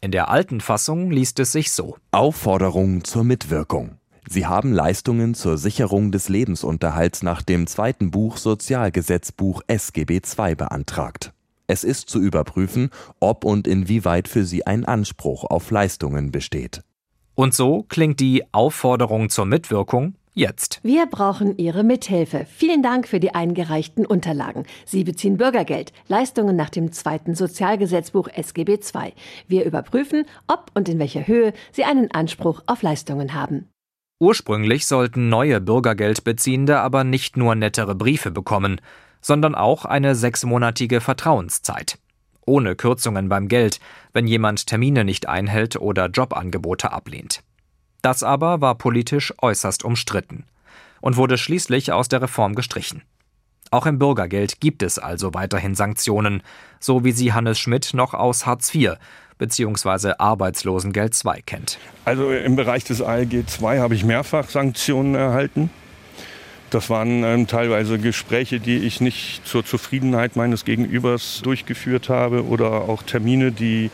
In 0.00 0.10
der 0.10 0.30
alten 0.30 0.62
Fassung 0.62 1.10
liest 1.10 1.38
es 1.38 1.52
sich 1.52 1.70
so 1.70 1.98
Aufforderung 2.12 3.04
zur 3.04 3.24
Mitwirkung. 3.24 3.98
Sie 4.28 4.46
haben 4.46 4.72
Leistungen 4.72 5.34
zur 5.34 5.58
Sicherung 5.58 6.12
des 6.12 6.28
Lebensunterhalts 6.28 7.22
nach 7.22 7.42
dem 7.42 7.66
zweiten 7.66 8.10
Buch 8.10 8.36
Sozialgesetzbuch 8.36 9.62
SGB 9.66 10.20
II 10.38 10.54
beantragt. 10.54 11.32
Es 11.66 11.84
ist 11.84 12.08
zu 12.08 12.20
überprüfen, 12.20 12.90
ob 13.18 13.44
und 13.44 13.66
inwieweit 13.66 14.28
für 14.28 14.44
Sie 14.44 14.66
ein 14.66 14.84
Anspruch 14.84 15.44
auf 15.44 15.70
Leistungen 15.70 16.30
besteht. 16.30 16.82
Und 17.34 17.54
so 17.54 17.84
klingt 17.88 18.20
die 18.20 18.44
Aufforderung 18.52 19.30
zur 19.30 19.46
Mitwirkung 19.46 20.14
jetzt. 20.34 20.80
Wir 20.82 21.06
brauchen 21.06 21.56
Ihre 21.56 21.82
Mithilfe. 21.82 22.46
Vielen 22.48 22.82
Dank 22.82 23.08
für 23.08 23.20
die 23.20 23.34
eingereichten 23.34 24.06
Unterlagen. 24.06 24.64
Sie 24.84 25.04
beziehen 25.04 25.36
Bürgergeld, 25.36 25.92
Leistungen 26.08 26.56
nach 26.56 26.70
dem 26.70 26.92
zweiten 26.92 27.34
Sozialgesetzbuch 27.34 28.28
SGB 28.28 28.74
II. 28.74 29.12
Wir 29.48 29.64
überprüfen, 29.64 30.26
ob 30.46 30.70
und 30.74 30.88
in 30.88 30.98
welcher 30.98 31.26
Höhe 31.26 31.52
Sie 31.72 31.84
einen 31.84 32.10
Anspruch 32.10 32.62
auf 32.66 32.82
Leistungen 32.82 33.34
haben. 33.34 33.71
Ursprünglich 34.22 34.86
sollten 34.86 35.28
neue 35.30 35.60
Bürgergeldbeziehende 35.60 36.78
aber 36.78 37.02
nicht 37.02 37.36
nur 37.36 37.56
nettere 37.56 37.96
Briefe 37.96 38.30
bekommen, 38.30 38.80
sondern 39.20 39.56
auch 39.56 39.84
eine 39.84 40.14
sechsmonatige 40.14 41.00
Vertrauenszeit. 41.00 41.98
Ohne 42.46 42.76
Kürzungen 42.76 43.28
beim 43.28 43.48
Geld, 43.48 43.80
wenn 44.12 44.28
jemand 44.28 44.68
Termine 44.68 45.04
nicht 45.04 45.28
einhält 45.28 45.74
oder 45.74 46.06
Jobangebote 46.06 46.92
ablehnt. 46.92 47.42
Das 48.00 48.22
aber 48.22 48.60
war 48.60 48.76
politisch 48.76 49.34
äußerst 49.42 49.84
umstritten 49.84 50.44
und 51.00 51.16
wurde 51.16 51.36
schließlich 51.36 51.90
aus 51.90 52.06
der 52.06 52.22
Reform 52.22 52.54
gestrichen. 52.54 53.02
Auch 53.72 53.86
im 53.86 53.98
Bürgergeld 53.98 54.60
gibt 54.60 54.84
es 54.84 55.00
also 55.00 55.34
weiterhin 55.34 55.74
Sanktionen, 55.74 56.44
so 56.78 57.02
wie 57.02 57.10
sie 57.10 57.32
Hannes 57.32 57.58
Schmidt 57.58 57.92
noch 57.92 58.14
aus 58.14 58.46
Hartz 58.46 58.72
IV 58.72 58.98
bzw. 59.38 60.12
Arbeitslosengeld 60.18 61.14
II 61.24 61.42
kennt. 61.44 61.78
Also 62.04 62.30
im 62.32 62.56
Bereich 62.56 62.84
des 62.84 63.00
ALG 63.00 63.32
II 63.32 63.78
habe 63.78 63.94
ich 63.94 64.04
mehrfach 64.04 64.48
Sanktionen 64.48 65.14
erhalten. 65.14 65.70
Das 66.70 66.88
waren 66.88 67.22
ähm, 67.22 67.46
teilweise 67.46 67.98
Gespräche, 67.98 68.58
die 68.58 68.78
ich 68.78 69.02
nicht 69.02 69.46
zur 69.46 69.62
Zufriedenheit 69.64 70.36
meines 70.36 70.64
Gegenübers 70.64 71.40
durchgeführt 71.42 72.08
habe 72.08 72.46
oder 72.46 72.88
auch 72.88 73.02
Termine, 73.02 73.52
die 73.52 73.90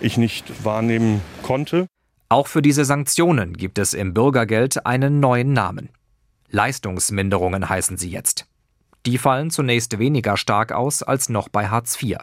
ich 0.00 0.18
nicht 0.18 0.64
wahrnehmen 0.64 1.20
konnte. 1.42 1.86
Auch 2.28 2.46
für 2.46 2.62
diese 2.62 2.84
Sanktionen 2.84 3.56
gibt 3.56 3.78
es 3.78 3.92
im 3.92 4.14
Bürgergeld 4.14 4.86
einen 4.86 5.20
neuen 5.20 5.52
Namen. 5.52 5.88
Leistungsminderungen 6.50 7.68
heißen 7.68 7.98
sie 7.98 8.10
jetzt. 8.10 8.46
Die 9.04 9.18
fallen 9.18 9.50
zunächst 9.50 9.98
weniger 9.98 10.36
stark 10.36 10.70
aus 10.70 11.02
als 11.02 11.28
noch 11.28 11.48
bei 11.48 11.68
Hartz 11.68 12.00
IV. 12.00 12.18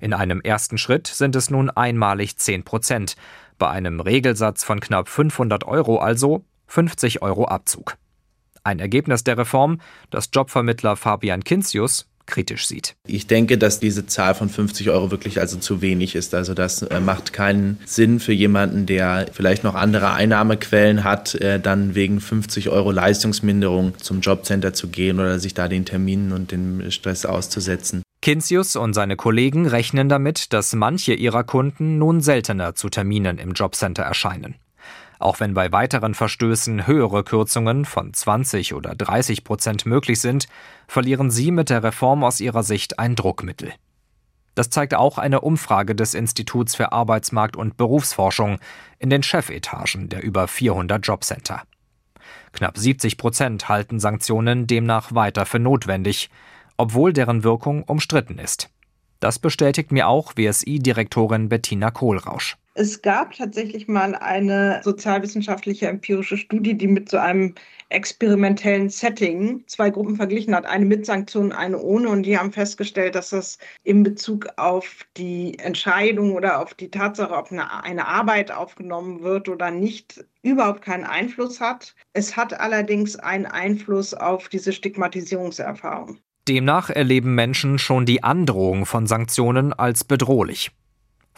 In 0.00 0.12
einem 0.12 0.40
ersten 0.40 0.78
Schritt 0.78 1.06
sind 1.06 1.36
es 1.36 1.50
nun 1.50 1.70
einmalig 1.70 2.36
10 2.36 2.64
Prozent, 2.64 3.16
bei 3.58 3.68
einem 3.68 4.00
Regelsatz 4.00 4.64
von 4.64 4.80
knapp 4.80 5.08
500 5.08 5.64
Euro 5.64 5.98
also 5.98 6.44
50 6.66 7.22
Euro 7.22 7.46
Abzug. 7.46 7.96
Ein 8.64 8.80
Ergebnis 8.80 9.24
der 9.24 9.38
Reform, 9.38 9.80
das 10.10 10.30
Jobvermittler 10.32 10.96
Fabian 10.96 11.44
Kinzius 11.44 12.08
kritisch 12.26 12.66
sieht. 12.66 12.94
Ich 13.06 13.26
denke, 13.26 13.58
dass 13.58 13.80
diese 13.80 14.06
Zahl 14.06 14.34
von 14.34 14.48
50 14.48 14.90
Euro 14.90 15.10
wirklich 15.10 15.40
also 15.40 15.56
zu 15.58 15.80
wenig 15.80 16.14
ist. 16.14 16.34
Also 16.34 16.54
das 16.54 16.82
äh, 16.82 17.00
macht 17.00 17.32
keinen 17.32 17.78
Sinn 17.84 18.20
für 18.20 18.32
jemanden, 18.32 18.86
der 18.86 19.26
vielleicht 19.32 19.64
noch 19.64 19.74
andere 19.74 20.12
Einnahmequellen 20.12 21.04
hat, 21.04 21.34
äh, 21.36 21.60
dann 21.60 21.94
wegen 21.94 22.20
50 22.20 22.68
Euro 22.68 22.90
Leistungsminderung 22.90 23.94
zum 23.98 24.20
Jobcenter 24.20 24.72
zu 24.72 24.88
gehen 24.88 25.20
oder 25.20 25.38
sich 25.38 25.54
da 25.54 25.68
den 25.68 25.84
Terminen 25.84 26.32
und 26.32 26.52
dem 26.52 26.90
Stress 26.90 27.24
auszusetzen. 27.26 28.02
Kinzius 28.22 28.74
und 28.76 28.94
seine 28.94 29.16
Kollegen 29.16 29.66
rechnen 29.66 30.08
damit, 30.08 30.52
dass 30.52 30.74
manche 30.74 31.14
ihrer 31.14 31.44
Kunden 31.44 31.98
nun 31.98 32.20
seltener 32.20 32.74
zu 32.74 32.88
Terminen 32.88 33.38
im 33.38 33.52
Jobcenter 33.52 34.02
erscheinen. 34.02 34.56
Auch 35.18 35.40
wenn 35.40 35.54
bei 35.54 35.72
weiteren 35.72 36.14
Verstößen 36.14 36.86
höhere 36.86 37.24
Kürzungen 37.24 37.84
von 37.84 38.12
20 38.12 38.74
oder 38.74 38.94
30 38.94 39.44
Prozent 39.44 39.86
möglich 39.86 40.20
sind, 40.20 40.46
verlieren 40.86 41.30
sie 41.30 41.50
mit 41.50 41.70
der 41.70 41.82
Reform 41.82 42.22
aus 42.22 42.40
ihrer 42.40 42.62
Sicht 42.62 42.98
ein 42.98 43.16
Druckmittel. 43.16 43.72
Das 44.54 44.70
zeigt 44.70 44.94
auch 44.94 45.18
eine 45.18 45.42
Umfrage 45.42 45.94
des 45.94 46.14
Instituts 46.14 46.74
für 46.74 46.92
Arbeitsmarkt 46.92 47.56
und 47.56 47.76
Berufsforschung 47.76 48.58
in 48.98 49.10
den 49.10 49.22
Chefetagen 49.22 50.08
der 50.08 50.22
über 50.22 50.48
400 50.48 51.06
Jobcenter. 51.06 51.62
Knapp 52.52 52.78
70 52.78 53.18
Prozent 53.18 53.68
halten 53.68 54.00
Sanktionen 54.00 54.66
demnach 54.66 55.14
weiter 55.14 55.44
für 55.44 55.58
notwendig, 55.58 56.30
obwohl 56.78 57.12
deren 57.12 57.44
Wirkung 57.44 57.82
umstritten 57.82 58.38
ist. 58.38 58.70
Das 59.20 59.38
bestätigt 59.38 59.92
mir 59.92 60.08
auch 60.08 60.32
WSI-Direktorin 60.36 61.48
Bettina 61.48 61.90
Kohlrausch. 61.90 62.56
Es 62.78 63.00
gab 63.00 63.32
tatsächlich 63.32 63.88
mal 63.88 64.14
eine 64.14 64.82
sozialwissenschaftliche 64.84 65.86
empirische 65.86 66.36
Studie, 66.36 66.74
die 66.76 66.88
mit 66.88 67.08
so 67.08 67.16
einem 67.16 67.54
experimentellen 67.88 68.90
Setting 68.90 69.64
zwei 69.66 69.88
Gruppen 69.88 70.16
verglichen 70.16 70.54
hat, 70.54 70.66
eine 70.66 70.84
mit 70.84 71.06
Sanktionen, 71.06 71.52
eine 71.52 71.78
ohne. 71.78 72.10
Und 72.10 72.24
die 72.24 72.36
haben 72.36 72.52
festgestellt, 72.52 73.14
dass 73.14 73.30
das 73.30 73.56
in 73.84 74.02
Bezug 74.02 74.48
auf 74.58 75.06
die 75.16 75.58
Entscheidung 75.58 76.34
oder 76.34 76.60
auf 76.60 76.74
die 76.74 76.90
Tatsache, 76.90 77.34
ob 77.34 77.50
eine, 77.50 77.82
eine 77.82 78.06
Arbeit 78.06 78.52
aufgenommen 78.52 79.22
wird 79.22 79.48
oder 79.48 79.70
nicht, 79.70 80.22
überhaupt 80.42 80.82
keinen 80.82 81.04
Einfluss 81.04 81.62
hat. 81.62 81.94
Es 82.12 82.36
hat 82.36 82.60
allerdings 82.60 83.16
einen 83.16 83.46
Einfluss 83.46 84.12
auf 84.12 84.50
diese 84.50 84.74
Stigmatisierungserfahrung. 84.74 86.18
Demnach 86.46 86.90
erleben 86.90 87.34
Menschen 87.34 87.78
schon 87.78 88.04
die 88.04 88.22
Androhung 88.22 88.84
von 88.84 89.06
Sanktionen 89.06 89.72
als 89.72 90.04
bedrohlich. 90.04 90.72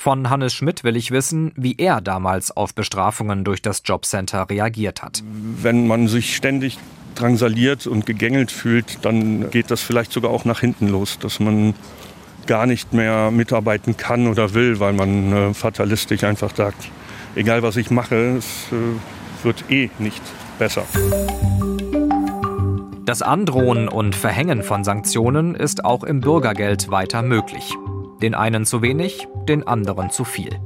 Von 0.00 0.31
Hannes 0.31 0.55
Schmidt 0.55 0.85
will 0.85 0.97
ich 0.97 1.11
wissen, 1.11 1.50
wie 1.57 1.75
er 1.76 2.00
damals 2.00 2.57
auf 2.57 2.73
Bestrafungen 2.73 3.43
durch 3.43 3.62
das 3.62 3.83
Jobcenter 3.85 4.49
reagiert 4.49 5.02
hat. 5.02 5.25
Wenn 5.61 5.88
man 5.88 6.07
sich 6.07 6.37
ständig 6.37 6.78
drangsaliert 7.17 7.88
und 7.88 8.07
gegängelt 8.07 8.52
fühlt, 8.52 9.05
dann 9.05 9.50
geht 9.50 9.73
das 9.73 9.83
vielleicht 9.83 10.12
sogar 10.12 10.31
auch 10.31 10.45
nach 10.45 10.61
hinten 10.61 10.87
los, 10.87 11.19
dass 11.19 11.40
man 11.40 11.75
gar 12.47 12.67
nicht 12.67 12.93
mehr 12.93 13.33
mitarbeiten 13.33 13.97
kann 13.97 14.28
oder 14.28 14.55
will, 14.55 14.78
weil 14.78 14.93
man 14.93 15.33
äh, 15.33 15.52
fatalistisch 15.52 16.23
einfach 16.23 16.55
sagt, 16.55 16.88
egal 17.35 17.64
was 17.64 17.76
ich 17.76 17.90
mache, 17.90 18.37
es 18.38 18.47
äh, 18.71 19.45
wird 19.45 19.64
eh 19.69 19.90
nicht 19.99 20.23
besser. 20.61 20.85
Das 23.05 23.21
Androhen 23.21 23.88
und 23.88 24.14
Verhängen 24.14 24.62
von 24.62 24.85
Sanktionen 24.85 25.57
ist 25.57 25.85
auch 25.85 26.05
im 26.05 26.21
Bürgergeld 26.21 26.88
weiter 26.88 27.23
möglich. 27.23 27.75
Den 28.22 28.34
einen 28.34 28.64
zu 28.64 28.82
wenig, 28.82 29.28
den 29.48 29.66
anderen 29.66 30.10
zu 30.10 30.25
viel. 30.25 30.58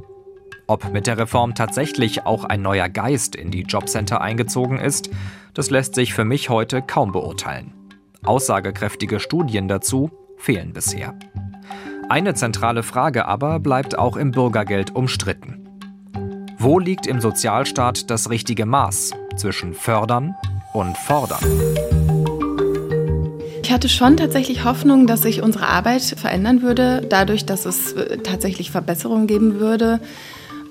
Ob 0.67 0.91
mit 0.91 1.07
der 1.07 1.17
Reform 1.17 1.55
tatsächlich 1.55 2.25
auch 2.25 2.45
ein 2.45 2.61
neuer 2.61 2.89
Geist 2.89 3.35
in 3.35 3.51
die 3.51 3.63
Jobcenter 3.63 4.21
eingezogen 4.21 4.79
ist, 4.79 5.09
das 5.53 5.69
lässt 5.69 5.95
sich 5.95 6.13
für 6.13 6.25
mich 6.25 6.49
heute 6.49 6.81
kaum 6.81 7.11
beurteilen. 7.11 7.73
Aussagekräftige 8.23 9.19
Studien 9.19 9.67
dazu 9.67 10.09
fehlen 10.37 10.73
bisher. 10.73 11.13
Eine 12.09 12.33
zentrale 12.33 12.83
Frage 12.83 13.25
aber 13.25 13.59
bleibt 13.59 13.97
auch 13.97 14.17
im 14.17 14.31
Bürgergeld 14.31 14.95
umstritten. 14.95 15.67
Wo 16.57 16.79
liegt 16.79 17.07
im 17.07 17.19
Sozialstaat 17.19 18.09
das 18.09 18.29
richtige 18.29 18.65
Maß 18.65 19.13
zwischen 19.35 19.73
fördern 19.73 20.35
und 20.73 20.97
fordern? 20.97 21.43
Ich 23.73 23.75
hatte 23.75 23.89
schon 23.89 24.17
tatsächlich 24.17 24.65
Hoffnung, 24.65 25.07
dass 25.07 25.23
sich 25.23 25.41
unsere 25.41 25.65
Arbeit 25.65 26.03
verändern 26.03 26.61
würde, 26.61 27.03
dadurch, 27.09 27.43
dass 27.43 27.65
es 27.65 27.93
äh, 27.93 28.19
tatsächlich 28.19 28.69
Verbesserungen 28.69 29.25
geben 29.25 29.59
würde. 29.59 29.99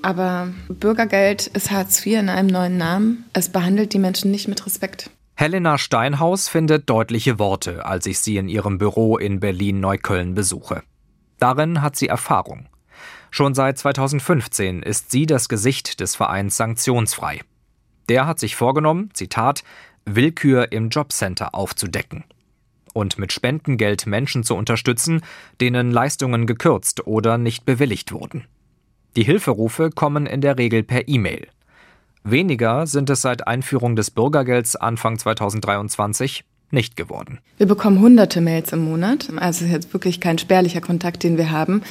Aber 0.01 0.53
Bürgergeld 0.69 1.47
ist 1.47 1.69
Hartz 1.69 2.05
IV 2.05 2.17
in 2.19 2.29
einem 2.29 2.47
neuen 2.47 2.77
Namen. 2.77 3.25
Es 3.33 3.49
behandelt 3.49 3.91
die 3.91 3.99
Menschen 3.99 4.31
nicht 4.31 4.47
mit 4.47 4.65
Respekt. 4.65 5.09
Helena 5.35 5.77
Steinhaus 5.77 6.47
findet 6.47 6.89
deutliche 6.89 7.39
Worte, 7.39 7.85
als 7.85 8.05
ich 8.05 8.19
sie 8.19 8.37
in 8.37 8.47
ihrem 8.47 8.77
Büro 8.77 9.17
in 9.17 9.41
Berlin-Neukölln 9.41 10.33
besuche. 10.33 10.81
Darin 11.39 11.81
hat 11.81 11.97
sie 11.97 12.07
Erfahrung. 12.07 12.67
Schon 13.31 13.53
seit 13.53 13.77
2015 13.77 14.81
ist 14.81 15.11
sie 15.11 15.25
das 15.25 15.49
Gesicht 15.49 15.99
des 15.99 16.15
Vereins 16.15 16.55
Sanktionsfrei. 16.55 17.41
Der 18.07 18.27
hat 18.27 18.39
sich 18.39 18.55
vorgenommen, 18.55 19.09
Zitat, 19.11 19.65
Willkür 20.05 20.71
im 20.71 20.87
Jobcenter 20.87 21.53
aufzudecken 21.53 22.23
und 22.93 23.17
mit 23.17 23.33
Spendengeld 23.33 24.05
Menschen 24.05 24.43
zu 24.43 24.55
unterstützen, 24.55 25.21
denen 25.59 25.91
Leistungen 25.91 26.47
gekürzt 26.47 27.05
oder 27.05 27.37
nicht 27.37 27.65
bewilligt 27.65 28.11
wurden. 28.11 28.45
Die 29.15 29.23
Hilferufe 29.23 29.89
kommen 29.89 30.25
in 30.25 30.41
der 30.41 30.57
Regel 30.57 30.83
per 30.83 31.07
E-Mail. 31.07 31.47
Weniger 32.23 32.87
sind 32.87 33.09
es 33.09 33.21
seit 33.21 33.47
Einführung 33.47 33.95
des 33.95 34.09
Bürgergelds 34.09 34.75
Anfang 34.75 35.19
2023 35.19 36.45
nicht 36.73 36.95
geworden. 36.95 37.39
Wir 37.57 37.67
bekommen 37.67 37.99
hunderte 37.99 38.41
Mails 38.41 38.73
im 38.73 38.83
Monat. 38.83 39.29
Also 39.35 39.63
es 39.63 39.69
ist 39.69 39.71
jetzt 39.71 39.93
wirklich 39.93 40.19
kein 40.19 40.39
spärlicher 40.39 40.81
Kontakt, 40.81 41.23
den 41.23 41.37
wir 41.37 41.51
haben. 41.51 41.83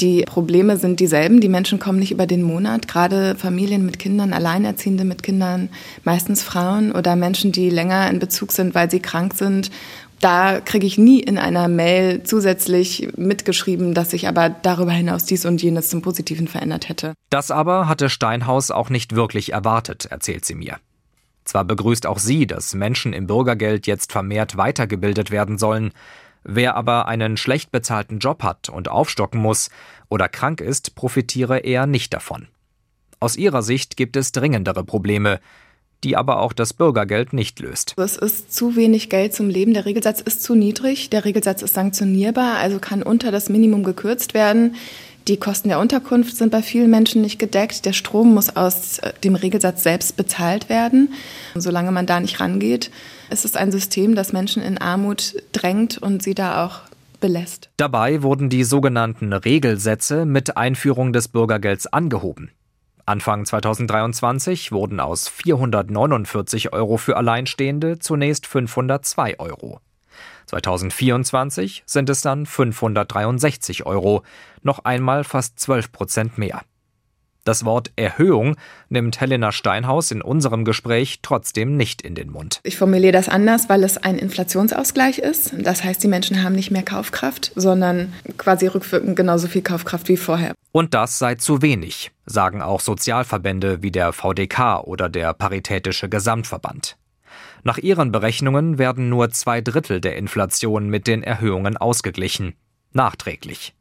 Die 0.00 0.22
Probleme 0.22 0.78
sind 0.78 0.98
dieselben. 0.98 1.40
Die 1.40 1.50
Menschen 1.50 1.78
kommen 1.78 1.98
nicht 1.98 2.10
über 2.10 2.26
den 2.26 2.42
Monat. 2.42 2.88
Gerade 2.88 3.36
Familien 3.36 3.84
mit 3.84 3.98
Kindern, 3.98 4.32
Alleinerziehende 4.32 5.04
mit 5.04 5.22
Kindern, 5.22 5.68
meistens 6.04 6.42
Frauen 6.42 6.92
oder 6.92 7.16
Menschen, 7.16 7.52
die 7.52 7.68
länger 7.68 8.08
in 8.08 8.18
Bezug 8.18 8.52
sind, 8.52 8.74
weil 8.74 8.90
sie 8.90 9.00
krank 9.00 9.34
sind 9.34 9.70
da 10.20 10.60
kriege 10.60 10.86
ich 10.86 10.98
nie 10.98 11.20
in 11.20 11.38
einer 11.38 11.66
Mail 11.68 12.22
zusätzlich 12.22 13.08
mitgeschrieben, 13.16 13.94
dass 13.94 14.10
sich 14.10 14.28
aber 14.28 14.50
darüber 14.50 14.92
hinaus 14.92 15.24
dies 15.24 15.46
und 15.46 15.62
jenes 15.62 15.88
zum 15.88 16.02
Positiven 16.02 16.46
verändert 16.46 16.88
hätte. 16.88 17.14
Das 17.30 17.50
aber 17.50 17.88
hatte 17.88 18.10
Steinhaus 18.10 18.70
auch 18.70 18.90
nicht 18.90 19.16
wirklich 19.16 19.52
erwartet, 19.52 20.06
erzählt 20.06 20.44
sie 20.44 20.54
mir. 20.54 20.76
Zwar 21.44 21.64
begrüßt 21.64 22.06
auch 22.06 22.18
sie, 22.18 22.46
dass 22.46 22.74
Menschen 22.74 23.12
im 23.12 23.26
Bürgergeld 23.26 23.86
jetzt 23.86 24.12
vermehrt 24.12 24.56
weitergebildet 24.56 25.30
werden 25.30 25.58
sollen, 25.58 25.92
wer 26.44 26.76
aber 26.76 27.08
einen 27.08 27.36
schlecht 27.36 27.72
bezahlten 27.72 28.18
Job 28.18 28.42
hat 28.42 28.68
und 28.68 28.88
aufstocken 28.88 29.40
muss 29.40 29.70
oder 30.08 30.28
krank 30.28 30.60
ist, 30.60 30.94
profitiere 30.94 31.58
eher 31.58 31.86
nicht 31.86 32.12
davon. 32.12 32.46
Aus 33.20 33.36
ihrer 33.36 33.62
Sicht 33.62 33.96
gibt 33.96 34.16
es 34.16 34.32
dringendere 34.32 34.84
Probleme, 34.84 35.40
die 36.04 36.16
aber 36.16 36.40
auch 36.40 36.52
das 36.52 36.72
Bürgergeld 36.72 37.32
nicht 37.32 37.60
löst. 37.60 37.94
Es 37.96 38.16
ist 38.16 38.54
zu 38.54 38.76
wenig 38.76 39.10
Geld 39.10 39.34
zum 39.34 39.48
Leben. 39.48 39.74
Der 39.74 39.84
Regelsatz 39.84 40.20
ist 40.20 40.42
zu 40.42 40.54
niedrig. 40.54 41.10
Der 41.10 41.24
Regelsatz 41.24 41.62
ist 41.62 41.74
sanktionierbar, 41.74 42.56
also 42.58 42.78
kann 42.78 43.02
unter 43.02 43.30
das 43.30 43.48
Minimum 43.48 43.84
gekürzt 43.84 44.34
werden. 44.34 44.74
Die 45.28 45.36
Kosten 45.36 45.68
der 45.68 45.78
Unterkunft 45.78 46.36
sind 46.36 46.50
bei 46.50 46.62
vielen 46.62 46.90
Menschen 46.90 47.22
nicht 47.22 47.38
gedeckt. 47.38 47.84
Der 47.84 47.92
Strom 47.92 48.34
muss 48.34 48.56
aus 48.56 48.98
äh, 48.98 49.12
dem 49.22 49.34
Regelsatz 49.34 49.82
selbst 49.82 50.16
bezahlt 50.16 50.68
werden. 50.68 51.12
Und 51.54 51.60
solange 51.60 51.92
man 51.92 52.06
da 52.06 52.20
nicht 52.20 52.40
rangeht, 52.40 52.90
ist 53.30 53.44
es 53.44 53.54
ein 53.54 53.70
System, 53.70 54.14
das 54.14 54.32
Menschen 54.32 54.62
in 54.62 54.78
Armut 54.78 55.34
drängt 55.52 55.98
und 55.98 56.22
sie 56.22 56.34
da 56.34 56.64
auch 56.64 56.80
belässt. 57.20 57.68
Dabei 57.76 58.22
wurden 58.22 58.48
die 58.48 58.64
sogenannten 58.64 59.32
Regelsätze 59.32 60.24
mit 60.24 60.56
Einführung 60.56 61.12
des 61.12 61.28
Bürgergelds 61.28 61.86
angehoben. 61.86 62.50
Anfang 63.10 63.44
2023 63.44 64.70
wurden 64.70 65.00
aus 65.00 65.26
449 65.26 66.72
Euro 66.72 66.96
für 66.96 67.16
Alleinstehende 67.16 67.98
zunächst 67.98 68.46
502 68.46 69.40
Euro. 69.40 69.80
2024 70.46 71.82
sind 71.86 72.08
es 72.08 72.20
dann 72.22 72.46
563 72.46 73.84
Euro, 73.84 74.22
noch 74.62 74.84
einmal 74.84 75.24
fast 75.24 75.58
12 75.58 75.90
Prozent 75.90 76.38
mehr. 76.38 76.62
Das 77.50 77.64
Wort 77.64 77.90
Erhöhung 77.96 78.54
nimmt 78.90 79.20
Helena 79.20 79.50
Steinhaus 79.50 80.12
in 80.12 80.22
unserem 80.22 80.64
Gespräch 80.64 81.18
trotzdem 81.20 81.76
nicht 81.76 82.00
in 82.00 82.14
den 82.14 82.30
Mund. 82.30 82.60
Ich 82.62 82.76
formuliere 82.76 83.10
das 83.10 83.28
anders, 83.28 83.68
weil 83.68 83.82
es 83.82 83.96
ein 83.98 84.18
Inflationsausgleich 84.18 85.18
ist. 85.18 85.52
Das 85.58 85.82
heißt, 85.82 86.00
die 86.00 86.06
Menschen 86.06 86.44
haben 86.44 86.54
nicht 86.54 86.70
mehr 86.70 86.84
Kaufkraft, 86.84 87.50
sondern 87.56 88.12
quasi 88.38 88.68
rückwirkend 88.68 89.16
genauso 89.16 89.48
viel 89.48 89.62
Kaufkraft 89.62 90.08
wie 90.08 90.16
vorher. 90.16 90.54
Und 90.70 90.94
das 90.94 91.18
sei 91.18 91.34
zu 91.34 91.60
wenig, 91.60 92.12
sagen 92.24 92.62
auch 92.62 92.78
Sozialverbände 92.78 93.82
wie 93.82 93.90
der 93.90 94.12
VDK 94.12 94.84
oder 94.84 95.08
der 95.08 95.34
Paritätische 95.34 96.08
Gesamtverband. 96.08 96.98
Nach 97.64 97.78
ihren 97.78 98.12
Berechnungen 98.12 98.78
werden 98.78 99.08
nur 99.08 99.30
zwei 99.30 99.60
Drittel 99.60 100.00
der 100.00 100.14
Inflation 100.14 100.88
mit 100.88 101.08
den 101.08 101.24
Erhöhungen 101.24 101.76
ausgeglichen. 101.76 102.54
Nachträglich. 102.92 103.74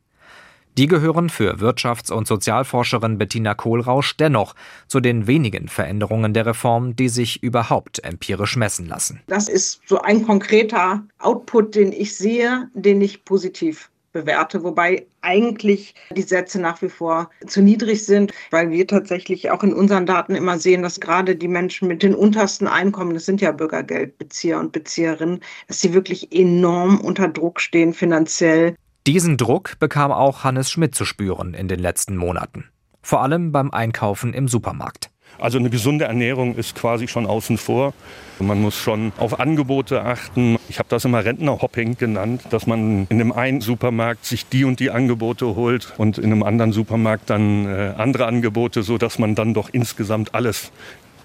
Die 0.79 0.87
gehören 0.87 1.27
für 1.27 1.55
Wirtschafts- 1.55 2.09
und 2.09 2.25
Sozialforscherin 2.25 3.17
Bettina 3.17 3.53
Kohlrausch 3.53 4.15
dennoch 4.15 4.55
zu 4.87 5.01
den 5.01 5.27
wenigen 5.27 5.67
Veränderungen 5.67 6.33
der 6.33 6.45
Reform, 6.45 6.95
die 6.95 7.09
sich 7.09 7.43
überhaupt 7.43 8.01
empirisch 8.05 8.55
messen 8.55 8.87
lassen. 8.87 9.19
Das 9.27 9.49
ist 9.49 9.81
so 9.87 9.99
ein 9.99 10.25
konkreter 10.25 11.03
Output, 11.17 11.75
den 11.75 11.91
ich 11.91 12.15
sehe, 12.15 12.69
den 12.75 13.01
ich 13.01 13.25
positiv 13.25 13.89
bewerte, 14.13 14.63
wobei 14.63 15.05
eigentlich 15.19 15.95
die 16.15 16.21
Sätze 16.21 16.61
nach 16.61 16.81
wie 16.81 16.87
vor 16.87 17.29
zu 17.45 17.61
niedrig 17.61 18.05
sind, 18.05 18.33
weil 18.49 18.71
wir 18.71 18.87
tatsächlich 18.87 19.51
auch 19.51 19.63
in 19.63 19.73
unseren 19.73 20.05
Daten 20.05 20.33
immer 20.33 20.59
sehen, 20.59 20.81
dass 20.81 21.01
gerade 21.01 21.35
die 21.35 21.49
Menschen 21.49 21.89
mit 21.89 22.03
den 22.03 22.15
untersten 22.15 22.67
Einkommen, 22.67 23.13
das 23.13 23.25
sind 23.25 23.41
ja 23.41 23.51
Bürgergeldbezieher 23.51 24.57
und 24.57 24.71
Bezieherinnen, 24.71 25.41
dass 25.67 25.81
sie 25.81 25.93
wirklich 25.93 26.31
enorm 26.31 27.01
unter 27.01 27.27
Druck 27.27 27.59
stehen 27.59 27.93
finanziell. 27.93 28.75
Diesen 29.07 29.37
Druck 29.37 29.79
bekam 29.79 30.11
auch 30.11 30.43
Hannes 30.43 30.69
Schmidt 30.69 30.93
zu 30.93 31.05
spüren 31.05 31.53
in 31.53 31.67
den 31.67 31.79
letzten 31.79 32.17
Monaten. 32.17 32.65
Vor 33.01 33.21
allem 33.21 33.51
beim 33.51 33.71
Einkaufen 33.71 34.33
im 34.33 34.47
Supermarkt. 34.47 35.09
Also 35.37 35.57
eine 35.57 35.69
gesunde 35.69 36.05
Ernährung 36.05 36.55
ist 36.55 36.75
quasi 36.75 37.07
schon 37.07 37.25
außen 37.25 37.57
vor. 37.57 37.93
Man 38.39 38.61
muss 38.61 38.75
schon 38.75 39.13
auf 39.17 39.39
Angebote 39.39 40.03
achten. 40.03 40.57
Ich 40.67 40.79
habe 40.79 40.89
das 40.89 41.05
immer 41.05 41.23
Rentnerhopping 41.23 41.97
genannt, 41.97 42.43
dass 42.49 42.67
man 42.67 43.07
in 43.09 43.19
dem 43.19 43.31
einen 43.31 43.61
Supermarkt 43.61 44.25
sich 44.25 44.47
die 44.47 44.65
und 44.65 44.79
die 44.79 44.91
Angebote 44.91 45.55
holt 45.55 45.93
und 45.97 46.17
in 46.17 46.25
einem 46.25 46.43
anderen 46.43 46.73
Supermarkt 46.73 47.29
dann 47.29 47.65
äh, 47.67 47.93
andere 47.97 48.25
Angebote, 48.25 48.83
sodass 48.83 49.17
man 49.17 49.35
dann 49.35 49.53
doch 49.53 49.69
insgesamt 49.71 50.35
alles 50.35 50.71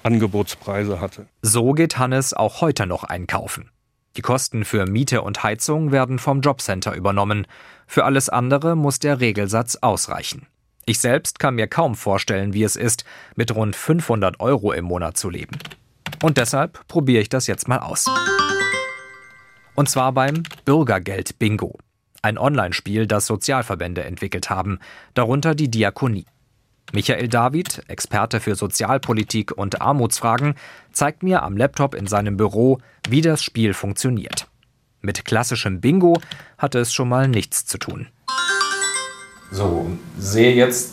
Angebotspreise 0.05 1.01
hatte. 1.01 1.27
So 1.43 1.73
geht 1.73 1.99
Hannes 1.99 2.35
auch 2.35 2.61
heute 2.61 2.87
noch 2.87 3.05
einkaufen. 3.05 3.71
Die 4.17 4.23
Kosten 4.23 4.65
für 4.65 4.87
Miete 4.87 5.23
und 5.23 5.43
Heizung 5.43 5.91
werden 5.91 6.19
vom 6.19 6.41
Jobcenter 6.41 6.95
übernommen. 6.95 7.47
Für 7.87 8.05
alles 8.05 8.29
andere 8.29 8.77
muss 8.77 9.01
der 9.01 9.21
Regelsatz 9.21 9.77
ausreichen. 9.77 10.47
Ich 10.87 11.01
selbst 11.01 11.39
kann 11.39 11.57
mir 11.57 11.67
kaum 11.67 11.95
vorstellen, 11.95 12.53
wie 12.53 12.63
es 12.63 12.77
ist, 12.77 13.05
mit 13.35 13.55
rund 13.55 13.75
500 13.75 14.39
Euro 14.39 14.73
im 14.73 14.85
Monat 14.85 15.17
zu 15.17 15.31
leben. 15.31 15.59
Und 16.23 16.37
deshalb 16.37 16.87
probiere 16.87 17.23
ich 17.23 17.29
das 17.29 17.47
jetzt 17.47 17.67
mal 17.69 17.79
aus. 17.79 18.07
Und 19.75 19.89
zwar 19.89 20.13
beim 20.13 20.45
Bürgergeld 20.65 21.39
Bingo. 21.39 21.79
Ein 22.23 22.39
Online-Spiel, 22.39 23.07
das 23.07 23.27
Sozialverbände 23.27 24.05
entwickelt 24.05 24.49
haben, 24.49 24.79
darunter 25.15 25.55
die 25.55 25.71
Diakonie. 25.71 26.27
Michael 26.95 27.27
David, 27.27 27.83
Experte 27.89 28.39
für 28.39 28.55
Sozialpolitik 28.55 29.51
und 29.51 29.83
Armutsfragen, 29.83 30.55
zeigt 30.93 31.25
mir 31.25 31.43
am 31.43 31.57
Laptop 31.57 31.93
in 31.93 32.07
seinem 32.07 32.37
Büro, 32.37 32.79
wie 33.09 33.21
das 33.21 33.43
Spiel 33.43 33.75
funktioniert. 33.75 34.47
Mit 35.01 35.25
klassischem 35.25 35.81
Bingo 35.81 36.21
hatte 36.57 36.79
es 36.79 36.95
schon 36.95 37.09
mal 37.09 37.27
nichts 37.27 37.67
zu 37.67 37.79
tun. 37.79 38.07
So, 39.51 39.91
sehe 40.19 40.55
jetzt 40.55 40.93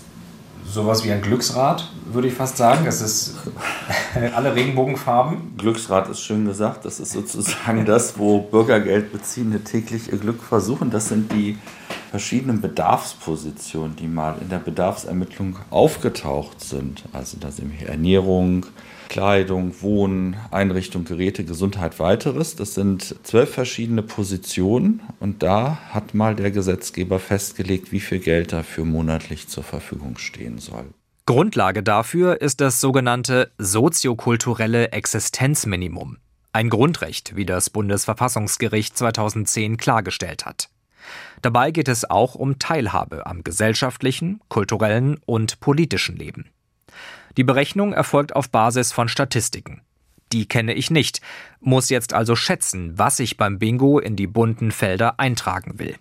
sowas 0.66 1.04
wie 1.04 1.12
ein 1.12 1.22
Glücksrad, 1.22 1.92
würde 2.12 2.30
ich 2.30 2.34
fast 2.34 2.58
sagen. 2.58 2.88
Es 2.88 3.02
ist 3.02 3.36
alle 4.36 4.56
Regenbogenfarben. 4.56 5.56
Glücksrad 5.56 6.10
ist 6.10 6.22
schön 6.22 6.46
gesagt. 6.46 6.84
Das 6.84 7.00
ist 7.00 7.12
sozusagen 7.12 7.86
das, 7.86 8.18
wo 8.18 8.42
Bürgergeldbeziehende 8.42 9.64
täglich 9.64 10.12
ihr 10.12 10.18
Glück 10.18 10.42
versuchen. 10.42 10.90
Das 10.90 11.10
sind 11.10 11.32
die 11.32 11.60
verschiedenen 12.12 12.60
Bedarfspositionen, 12.60 13.96
die 13.96 14.08
mal 14.08 14.36
in 14.42 14.50
der 14.50 14.60
Bedarfsermittlung 14.60 15.56
aufgetaucht 15.70 16.60
sind. 16.60 17.04
Also 17.14 17.38
da 17.40 17.52
sind 17.52 17.82
Ernährung, 17.82 18.66
Kleidung, 19.08 19.82
Wohnen, 19.82 20.36
Einrichtung, 20.52 21.06
Geräte, 21.06 21.46
Gesundheit, 21.46 22.00
weiteres. 22.00 22.58
Das 22.58 22.74
sind 22.74 23.16
zwölf 23.24 23.54
verschiedene 23.54 24.04
Positionen 24.04 25.02
und 25.22 25.42
da 25.42 25.78
hat 25.90 26.14
mal 26.14 26.36
der 26.36 26.52
Gesetzgeber 26.52 27.18
festgelegt, 27.18 27.94
wie 27.94 28.02
viel 28.02 28.20
Geld 28.20 28.52
dafür 28.52 28.84
monatlich 28.84 29.48
zur 29.48 29.64
Verfügung 29.64 30.18
stehen 30.18 30.58
soll. 30.60 30.86
Grundlage 31.26 31.82
dafür 31.82 32.42
ist 32.42 32.60
das 32.60 32.82
sogenannte 32.82 33.52
soziokulturelle 33.58 34.92
Existenzminimum. 34.92 36.18
Ein 36.52 36.70
Grundrecht, 36.70 37.38
wie 37.38 37.46
das 37.46 37.70
Bundesverfassungsgericht 37.70 38.98
2010 38.98 39.78
klargestellt 39.78 40.46
hat. 40.46 40.71
Dabei 41.42 41.72
geht 41.72 41.88
es 41.88 42.10
auch 42.10 42.36
um 42.36 42.60
Teilhabe 42.60 43.26
am 43.26 43.44
gesellschaftlichen, 43.44 44.42
kulturellen 44.48 45.20
und 45.26 45.60
politischen 45.60 46.16
Leben. 46.16 46.50
Die 47.38 47.44
Berechnung 47.44 47.94
erfolgt 47.94 48.36
auf 48.36 48.50
Basis 48.50 48.92
von 48.92 49.08
Statistiken. 49.08 49.82
Die 50.32 50.48
kenne 50.48 50.74
ich 50.74 50.92
nicht, 50.92 51.22
muss 51.60 51.90
jetzt 51.90 52.14
also 52.14 52.36
schätzen, 52.36 52.98
was 52.98 53.20
ich 53.20 53.38
beim 53.38 53.60
Bingo 53.60 54.00
in 54.00 54.16
die 54.16 54.28
bunten 54.28 54.72
Felder 54.72 55.20
eintragen 55.20 55.80
will. 55.80 55.96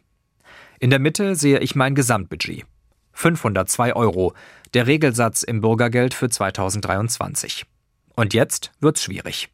In 0.79 0.91
der 0.91 0.99
Mitte 0.99 1.35
sehe 1.35 1.59
ich 1.59 1.75
mein 1.75 1.95
Gesamtbudget. 1.95 2.65
502 3.13 3.95
Euro, 3.95 4.35
der 4.73 4.87
Regelsatz 4.87 5.43
im 5.43 5.61
Bürgergeld 5.61 6.15
für 6.15 6.31
2023. 6.31 7.67
Und 8.15 8.35
jetzt 8.35 8.71
wird's 8.81 9.03
schwierig. 9.03 9.49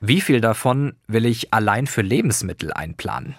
Wie 0.00 0.20
viel 0.20 0.40
davon 0.40 0.94
will 1.06 1.26
ich 1.26 1.52
allein 1.52 1.86
für 1.86 2.02
Lebensmittel 2.02 2.72
einplanen? 2.72 3.36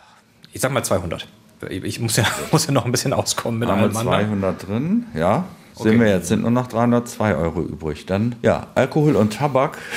Ich 0.53 0.61
sag 0.61 0.71
mal 0.71 0.83
200. 0.83 1.27
Ich 1.69 1.99
muss 1.99 2.15
ja, 2.15 2.25
muss 2.51 2.65
ja 2.65 2.73
noch 2.73 2.85
ein 2.85 2.91
bisschen 2.91 3.13
auskommen 3.13 3.59
mit 3.59 3.69
Haben 3.69 3.79
wir 3.79 3.85
allem 3.85 3.97
anderen. 3.97 4.41
200 4.41 4.67
drin, 4.67 5.05
ja. 5.13 5.45
Okay. 5.75 5.89
Sehen 5.89 5.99
wir 5.99 6.09
jetzt, 6.09 6.27
sind 6.27 6.41
nur 6.41 6.51
noch 6.51 6.67
302 6.67 7.35
Euro 7.35 7.61
übrig. 7.61 8.05
Dann, 8.05 8.35
ja, 8.41 8.67
Alkohol 8.75 9.15
und 9.15 9.33
Tabak. 9.33 9.77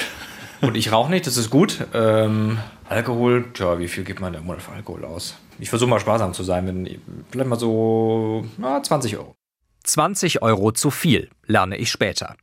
Und 0.61 0.79
ich 0.79 0.93
rauche 0.93 1.11
nicht, 1.11 1.27
das 1.27 1.37
ist 1.37 1.51
gut. 1.51 1.87
Ähm, 1.93 2.59
Alkohol, 2.89 3.53
tja, 3.53 3.79
wie 3.79 3.89
viel 3.89 4.03
gibt 4.03 4.21
man 4.21 4.33
im 4.33 4.47
Monat 4.47 4.63
für 4.63 4.73
Alkohol 4.73 5.05
aus? 5.05 5.37
Ich 5.59 5.69
versuche 5.69 5.91
mal 5.91 6.01
sparsam 6.01 6.33
zu 6.33 6.43
sein, 6.43 6.67
wenn, 6.67 7.01
vielleicht 7.31 7.51
mal 7.51 7.59
so 7.59 8.47
na, 8.57 8.83
20 8.83 9.19
Euro. 9.19 9.37
20 9.83 10.41
Euro 10.41 10.73
zu 10.73 10.91
viel, 10.91 11.29
lerne 11.45 11.77
ich 11.77 11.91
später. 11.91 12.37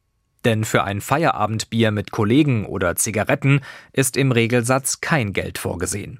Denn 0.45 0.65
für 0.65 0.84
ein 0.84 1.02
Feierabendbier 1.02 1.89
mit 1.91 2.12
Kollegen 2.12 2.65
oder 2.65 2.95
Zigaretten 2.95 3.62
ist 3.91 4.17
im 4.17 4.32
Regelsatz 4.32 5.02
kein 5.02 5.34
Geld 5.34 5.58
vorgesehen. 5.58 6.19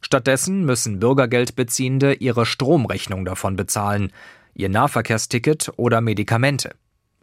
Stattdessen 0.00 0.64
müssen 0.64 1.00
Bürgergeldbeziehende 1.00 2.14
ihre 2.14 2.46
Stromrechnung 2.46 3.24
davon 3.24 3.56
bezahlen, 3.56 4.12
ihr 4.54 4.68
Nahverkehrsticket 4.68 5.72
oder 5.76 6.00
Medikamente. 6.00 6.74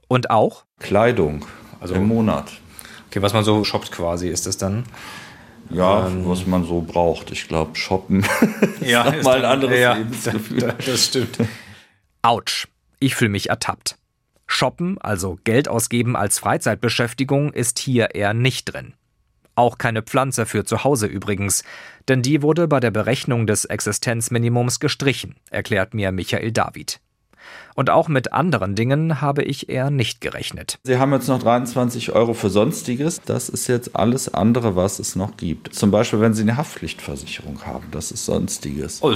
Und 0.08 0.30
auch 0.30 0.66
Kleidung 0.80 1.46
Also- 1.80 1.96
im 1.96 2.08
Monat. 2.08 2.52
Okay, 3.10 3.22
was 3.22 3.34
man 3.34 3.44
so 3.44 3.64
shoppt 3.64 3.92
quasi, 3.92 4.28
ist 4.28 4.46
das 4.46 4.58
dann? 4.58 4.84
Ja, 5.70 6.08
Ähm, 6.08 6.28
was 6.28 6.46
man 6.46 6.64
so 6.66 6.82
braucht. 6.82 7.32
Ich 7.32 7.48
glaube, 7.48 7.76
shoppen 7.76 8.26
Ja, 8.82 9.04
ist 9.10 9.24
mal 9.24 9.38
ein 9.40 9.46
anderes 9.46 9.80
ja, 9.80 9.94
Lebensgefühl. 9.94 10.74
Das 10.86 11.06
stimmt. 11.06 11.38
Autsch, 12.22 12.68
ich 13.00 13.16
fühle 13.16 13.32
mich 13.32 13.50
ertappt. 13.50 13.98
Shoppen, 14.48 15.00
also 15.00 15.40
Geld 15.44 15.68
ausgeben 15.68 16.16
als 16.16 16.38
Freizeitbeschäftigung, 16.40 17.52
ist 17.52 17.80
hier 17.80 18.14
eher 18.14 18.34
nicht 18.34 18.66
drin. 18.66 18.94
Auch 19.56 19.78
keine 19.78 20.02
Pflanze 20.02 20.46
für 20.46 20.66
zu 20.66 20.84
Hause 20.84 21.08
übrigens, 21.08 21.64
denn 22.08 22.22
die 22.22 22.42
wurde 22.42 22.68
bei 22.68 22.80
der 22.80 22.92
Berechnung 22.92 23.48
des 23.48 23.66
Existenzminimums 23.66 24.80
gestrichen, 24.80 25.36
erklärt 25.50 25.94
mir 25.94 26.12
Michael 26.12 26.52
David. 26.52 27.00
Und 27.76 27.90
auch 27.90 28.08
mit 28.08 28.34
anderen 28.34 28.76
Dingen 28.76 29.22
habe 29.22 29.44
ich 29.44 29.70
eher 29.70 29.90
nicht 29.90 30.22
gerechnet. 30.22 30.80
Sie 30.84 30.98
haben 30.98 31.12
jetzt 31.12 31.28
noch 31.28 31.40
23 31.40 32.14
Euro 32.14 32.34
für 32.34 32.50
Sonstiges. 32.50 33.22
Das 33.26 33.50
ist 33.50 33.68
jetzt 33.68 33.96
alles 33.96 34.34
andere, 34.34 34.76
was 34.76 35.00
es 35.00 35.16
noch 35.16 35.36
gibt. 35.38 35.76
Zum 35.76 35.92
Beispiel, 35.92 36.22
wenn 36.22 36.34
Sie 36.34 36.44
eine 36.44 36.58
Haftpflichtversicherung 36.58 37.66
haben. 37.66 37.86
Das 37.92 38.12
ist 38.12 38.26
Sonstiges. 38.26 39.02
Oh, 39.04 39.12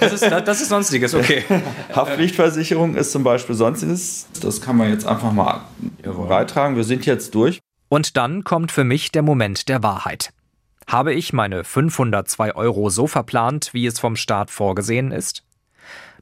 das, 0.00 0.12
ist, 0.12 0.22
das 0.30 0.60
ist 0.60 0.68
Sonstiges, 0.68 1.14
okay. 1.14 1.44
Haftpflichtversicherung 1.94 2.94
ist 2.94 3.10
zum 3.12 3.24
Beispiel 3.24 3.54
Sonstiges. 3.54 4.26
Das 4.40 4.60
kann 4.60 4.76
man 4.76 4.90
jetzt 4.90 5.06
einfach 5.06 5.32
mal 5.32 5.62
beitragen. 6.02 6.76
Wir 6.76 6.84
sind 6.84 7.04
jetzt 7.04 7.34
durch. 7.34 7.60
Und 7.90 8.16
dann 8.16 8.44
kommt 8.44 8.70
für 8.70 8.84
mich 8.84 9.10
der 9.10 9.22
Moment 9.22 9.68
der 9.68 9.82
Wahrheit. 9.82 10.32
Habe 10.86 11.12
ich 11.12 11.32
meine 11.32 11.64
502 11.64 12.54
Euro 12.54 12.88
so 12.88 13.08
verplant, 13.08 13.70
wie 13.74 13.84
es 13.84 13.98
vom 13.98 14.14
Staat 14.14 14.52
vorgesehen 14.52 15.10
ist? 15.10 15.42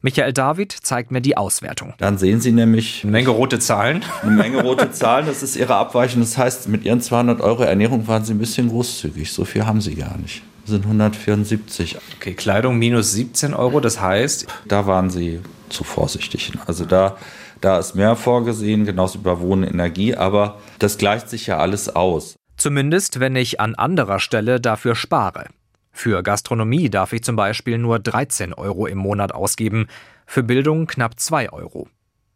Michael 0.01 0.33
David 0.33 0.73
zeigt 0.73 1.11
mir 1.11 1.21
die 1.21 1.37
Auswertung. 1.37 1.93
Dann 1.99 2.17
sehen 2.17 2.41
Sie 2.41 2.53
nämlich 2.53 3.03
eine 3.03 3.13
Menge 3.13 3.29
rote 3.29 3.59
Zahlen. 3.59 4.03
Eine 4.23 4.31
Menge 4.31 4.63
rote 4.63 4.93
Zahlen, 4.93 5.27
das 5.27 5.43
ist 5.43 5.57
Ihre 5.57 5.75
Abweichung. 5.75 6.23
Das 6.23 6.39
heißt, 6.39 6.69
mit 6.69 6.85
Ihren 6.85 7.03
200 7.03 7.43
Euro 7.43 7.65
Ernährung 7.65 8.09
waren 8.09 8.25
Sie 8.25 8.33
ein 8.33 8.39
bisschen 8.39 8.71
großzügig. 8.71 9.31
So 9.31 9.45
viel 9.45 9.67
haben 9.67 9.83
Sie 9.83 9.95
gar 9.95 10.17
nicht. 10.17 10.43
Das 10.63 10.71
sind 10.71 10.85
174. 10.85 11.99
Okay, 12.17 12.33
Kleidung 12.33 12.79
minus 12.79 13.13
17 13.13 13.53
Euro, 13.53 13.81
das 13.81 14.01
heißt. 14.01 14.47
Da 14.67 14.87
waren 14.87 15.11
Sie 15.11 15.41
zu 15.69 15.85
vorsichtig. 15.85 16.53
Also 16.67 16.87
da, 16.87 17.19
da 17.61 17.79
ist 17.79 17.95
mehr 17.95 18.17
vorgesehen, 18.17 18.85
genauso 18.85 19.19
über 19.19 19.41
Wohnen, 19.41 19.65
Energie, 19.65 20.15
aber 20.15 20.59
das 20.79 20.99
gleicht 20.99 21.29
sich 21.29 21.47
ja 21.47 21.59
alles 21.59 21.95
aus. 21.95 22.37
Zumindest 22.57 23.21
wenn 23.21 23.37
ich 23.37 23.61
an 23.61 23.75
anderer 23.75 24.19
Stelle 24.21 24.61
dafür 24.61 24.95
spare. 24.95 25.47
Für 25.93 26.23
Gastronomie 26.23 26.91
darf 26.91 27.13
ich 27.13 27.25
zum 27.25 27.37
Beispiel 27.37 27.79
nur 27.79 27.99
13 27.99 28.53
Euro 28.55 28.87
im 28.87 28.99
Monat 28.99 29.33
ausgeben, 29.33 29.87
für 30.27 30.43
Bildung 30.43 30.87
knapp 30.87 31.19
2 31.19 31.51
Euro. 31.53 31.89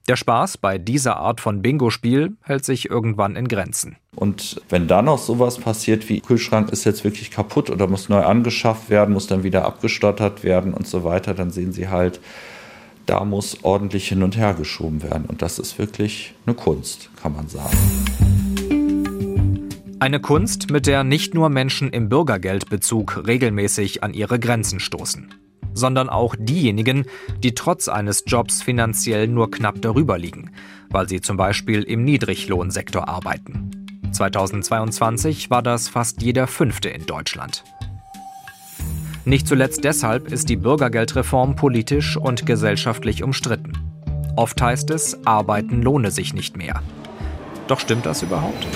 Der 0.09 0.17
Spaß 0.17 0.59
bei 0.59 0.79
dieser 0.79 1.17
Art 1.19 1.41
von 1.41 1.63
Bingo-Spiel 1.63 2.33
hält 2.43 2.65
sich 2.65 2.91
irgendwann 2.91 3.37
in 3.37 3.47
Grenzen. 3.47 3.97
Und 4.17 4.61
wenn 4.69 4.89
dann 4.89 5.05
noch 5.05 5.19
sowas 5.19 5.59
passiert 5.59 6.09
wie 6.09 6.21
Kühlschrank 6.21 6.71
ist 6.71 6.85
jetzt 6.85 7.05
wirklich 7.05 7.31
kaputt 7.31 7.71
oder 7.71 7.87
muss 7.87 8.09
neu 8.09 8.25
angeschafft 8.25 8.91
werden, 8.91 9.15
muss 9.15 9.29
dann 9.29 9.45
wieder 9.45 9.65
abgestottert 9.65 10.43
werden 10.43 10.75
und 10.75 10.89
so 10.89 11.05
weiter, 11.05 11.35
dann 11.35 11.51
sehen 11.51 11.73
Sie 11.73 11.89
halt, 11.89 12.21
da 13.07 13.25
muss 13.25 13.59
ordentlich 13.62 14.09
hin 14.09 14.23
und 14.23 14.37
her 14.37 14.55
geschoben 14.55 15.03
werden. 15.03 15.25
Und 15.27 15.43
das 15.43 15.59
ist 15.59 15.79
wirklich 15.79 16.35
eine 16.47 16.55
Kunst, 16.55 17.11
kann 17.21 17.35
man 17.35 17.49
sagen. 17.49 17.77
Eine 19.99 20.21
Kunst, 20.21 20.71
mit 20.71 20.87
der 20.87 21.05
nicht 21.05 21.33
nur 21.33 21.49
Menschen 21.49 21.91
im 21.91 22.09
Bürgergeldbezug 22.09 23.25
regelmäßig 23.27 24.03
an 24.03 24.15
ihre 24.15 24.41
Grenzen 24.41 24.81
stoßen, 24.81 25.33
sondern 25.75 26.09
auch 26.09 26.35
diejenigen, 26.37 27.07
die 27.38 27.55
trotz 27.55 27.88
eines 27.88 28.25
Jobs 28.27 28.62
finanziell 28.62 29.29
nur 29.29 29.51
knapp 29.51 29.81
darüber 29.81 30.19
liegen, 30.19 30.51
weil 30.91 31.09
sie 31.09 31.21
zum 31.21 31.37
Beispiel 31.37 31.85
im 31.85 32.05
Niedriglohnsektor 32.05 33.09
arbeiten. 33.09 33.71
2022 34.11 35.51
war 35.51 35.62
das 35.62 35.88
fast 35.88 36.21
jeder 36.21 36.47
Fünfte 36.47 36.88
in 36.88 37.07
Deutschland. 37.07 37.62
Nicht 39.25 39.47
zuletzt 39.47 39.85
deshalb 39.85 40.33
ist 40.33 40.49
die 40.49 40.57
Bürgergeldreform 40.57 41.55
politisch 41.55 42.17
und 42.17 42.45
gesellschaftlich 42.45 43.23
umstritten. 43.23 43.73
Oft 44.35 44.61
heißt 44.61 44.91
es, 44.91 45.25
Arbeiten 45.25 45.81
lohne 45.81 46.11
sich 46.11 46.35
nicht 46.35 46.57
mehr. 46.57 46.83
Doch 47.69 47.79
stimmt 47.79 48.05
das 48.05 48.23
überhaupt? 48.23 48.67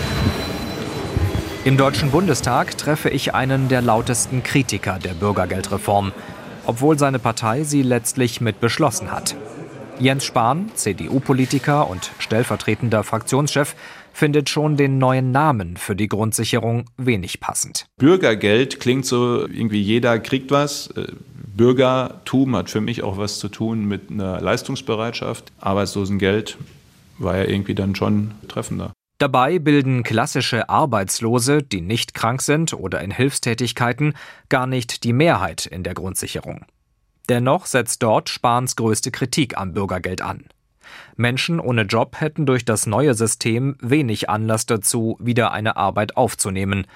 Im 1.65 1.77
Deutschen 1.77 2.13
Bundestag 2.13 2.79
treffe 2.79 3.09
ich 3.09 3.35
einen 3.35 3.69
der 3.69 3.83
lautesten 3.83 4.45
Kritiker 4.45 5.01
der 5.01 5.15
Bürgergeldreform, 5.15 6.13
obwohl 6.65 6.97
seine 6.97 7.19
Partei 7.19 7.65
sie 7.65 7.83
letztlich 7.83 8.41
mit 8.41 8.61
beschlossen 8.61 9.11
hat. 9.11 9.35
Jens 9.99 10.25
Spahn, 10.25 10.71
CDU-Politiker 10.75 11.91
und 11.91 12.13
stellvertretender 12.21 13.03
Fraktionschef, 13.03 13.75
findet 14.17 14.49
schon 14.49 14.77
den 14.77 14.99
neuen 14.99 15.31
Namen 15.31 15.77
für 15.77 15.95
die 15.95 16.09
Grundsicherung 16.09 16.87
wenig 16.97 17.39
passend. 17.39 17.87
Bürgergeld 17.99 18.81
klingt 18.81 19.05
so, 19.05 19.47
irgendwie 19.47 19.81
jeder 19.81 20.19
kriegt 20.19 20.51
was. 20.51 20.89
Äh, 20.97 21.13
Bürgertum 21.57 22.57
hat 22.57 22.71
für 22.71 22.81
mich 22.81 23.03
auch 23.03 23.19
was 23.19 23.39
zu 23.39 23.49
tun 23.49 23.85
mit 23.85 24.11
einer 24.11 24.41
Leistungsbereitschaft. 24.41 25.53
Arbeitslosengeld 25.61 26.57
war 27.19 27.37
ja 27.37 27.45
irgendwie 27.45 27.75
dann 27.75 27.95
schon 27.95 28.33
treffender. 28.49 28.93
Dabei 29.19 29.59
bilden 29.59 30.03
klassische 30.03 30.69
Arbeitslose, 30.69 31.63
die 31.63 31.81
nicht 31.81 32.13
krank 32.13 32.43
sind 32.43 32.75
oder 32.75 33.01
in 33.01 33.11
Hilfstätigkeiten, 33.11 34.15
gar 34.51 34.67
nicht 34.67 35.05
die 35.05 35.15
Mehrheit 35.15 35.65
in 35.65 35.83
der 35.83 35.95
Grundsicherung. 35.95 36.67
Dennoch 37.29 37.67
setzt 37.67 38.03
dort 38.03 38.29
Spahns 38.29 38.77
größte 38.77 39.11
Kritik 39.11 39.57
am 39.57 39.73
Bürgergeld 39.73 40.21
an. 40.21 40.45
Menschen 41.17 41.61
ohne 41.61 41.83
Job 41.83 42.21
hätten 42.21 42.47
durch 42.47 42.65
das 42.65 42.87
neue 42.87 43.15
System 43.15 43.77
wenig 43.81 44.29
Anlass 44.31 44.67
dazu, 44.67 45.17
wieder 45.21 45.53
eine 45.53 45.77
Arbeit 45.77 46.17
aufzunehmen, 46.17 46.87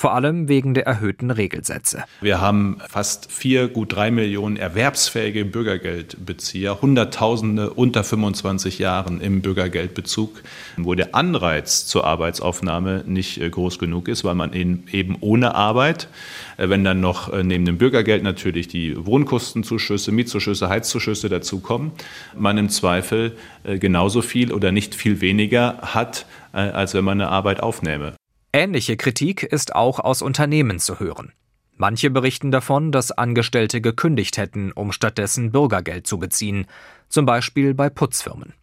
vor 0.00 0.14
allem 0.14 0.48
wegen 0.48 0.72
der 0.72 0.86
erhöhten 0.86 1.30
Regelsätze. 1.30 2.04
Wir 2.22 2.40
haben 2.40 2.78
fast 2.88 3.30
vier, 3.30 3.68
gut 3.68 3.94
drei 3.94 4.10
Millionen 4.10 4.56
erwerbsfähige 4.56 5.44
Bürgergeldbezieher, 5.44 6.80
Hunderttausende 6.80 7.68
unter 7.68 8.02
25 8.02 8.78
Jahren 8.78 9.20
im 9.20 9.42
Bürgergeldbezug, 9.42 10.42
wo 10.78 10.94
der 10.94 11.14
Anreiz 11.14 11.84
zur 11.84 12.06
Arbeitsaufnahme 12.06 13.04
nicht 13.06 13.42
äh, 13.42 13.50
groß 13.50 13.78
genug 13.78 14.08
ist, 14.08 14.24
weil 14.24 14.34
man 14.34 14.54
eben 14.54 15.18
ohne 15.20 15.54
Arbeit, 15.54 16.08
äh, 16.56 16.70
wenn 16.70 16.82
dann 16.82 17.02
noch 17.02 17.30
äh, 17.30 17.44
neben 17.44 17.66
dem 17.66 17.76
Bürgergeld 17.76 18.22
natürlich 18.22 18.68
die 18.68 18.96
Wohnkostenzuschüsse, 19.04 20.12
Mietzuschüsse, 20.12 20.70
Heizzuschüsse 20.70 21.28
dazukommen, 21.28 21.92
man 22.34 22.56
im 22.56 22.70
Zweifel 22.70 23.36
genauso 23.64 24.22
viel 24.22 24.50
oder 24.50 24.72
nicht 24.72 24.94
viel 24.94 25.20
weniger 25.20 25.76
hat, 25.82 26.24
als 26.52 26.94
wenn 26.94 27.04
man 27.04 27.20
eine 27.20 27.28
Arbeit 27.28 27.62
aufnähme. 27.62 28.14
Ähnliche 28.52 28.96
Kritik 28.96 29.44
ist 29.44 29.76
auch 29.76 30.00
aus 30.00 30.22
Unternehmen 30.22 30.80
zu 30.80 30.98
hören. 30.98 31.32
Manche 31.76 32.10
berichten 32.10 32.50
davon, 32.50 32.90
dass 32.90 33.12
Angestellte 33.12 33.80
gekündigt 33.80 34.38
hätten, 34.38 34.72
um 34.72 34.90
stattdessen 34.90 35.52
Bürgergeld 35.52 36.06
zu 36.06 36.18
beziehen, 36.18 36.66
zum 37.08 37.26
Beispiel 37.26 37.74
bei 37.74 37.88
Putzfirmen. 37.88 38.54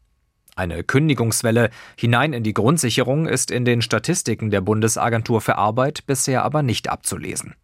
Eine 0.57 0.83
Kündigungswelle 0.83 1.69
hinein 1.95 2.33
in 2.33 2.43
die 2.43 2.53
Grundsicherung 2.53 3.27
ist 3.27 3.49
in 3.49 3.63
den 3.63 3.81
Statistiken 3.81 4.49
der 4.49 4.61
Bundesagentur 4.61 5.39
für 5.39 5.55
Arbeit 5.55 6.05
bisher 6.05 6.43
aber 6.43 6.63
nicht 6.63 6.89
abzulesen. 6.89 7.55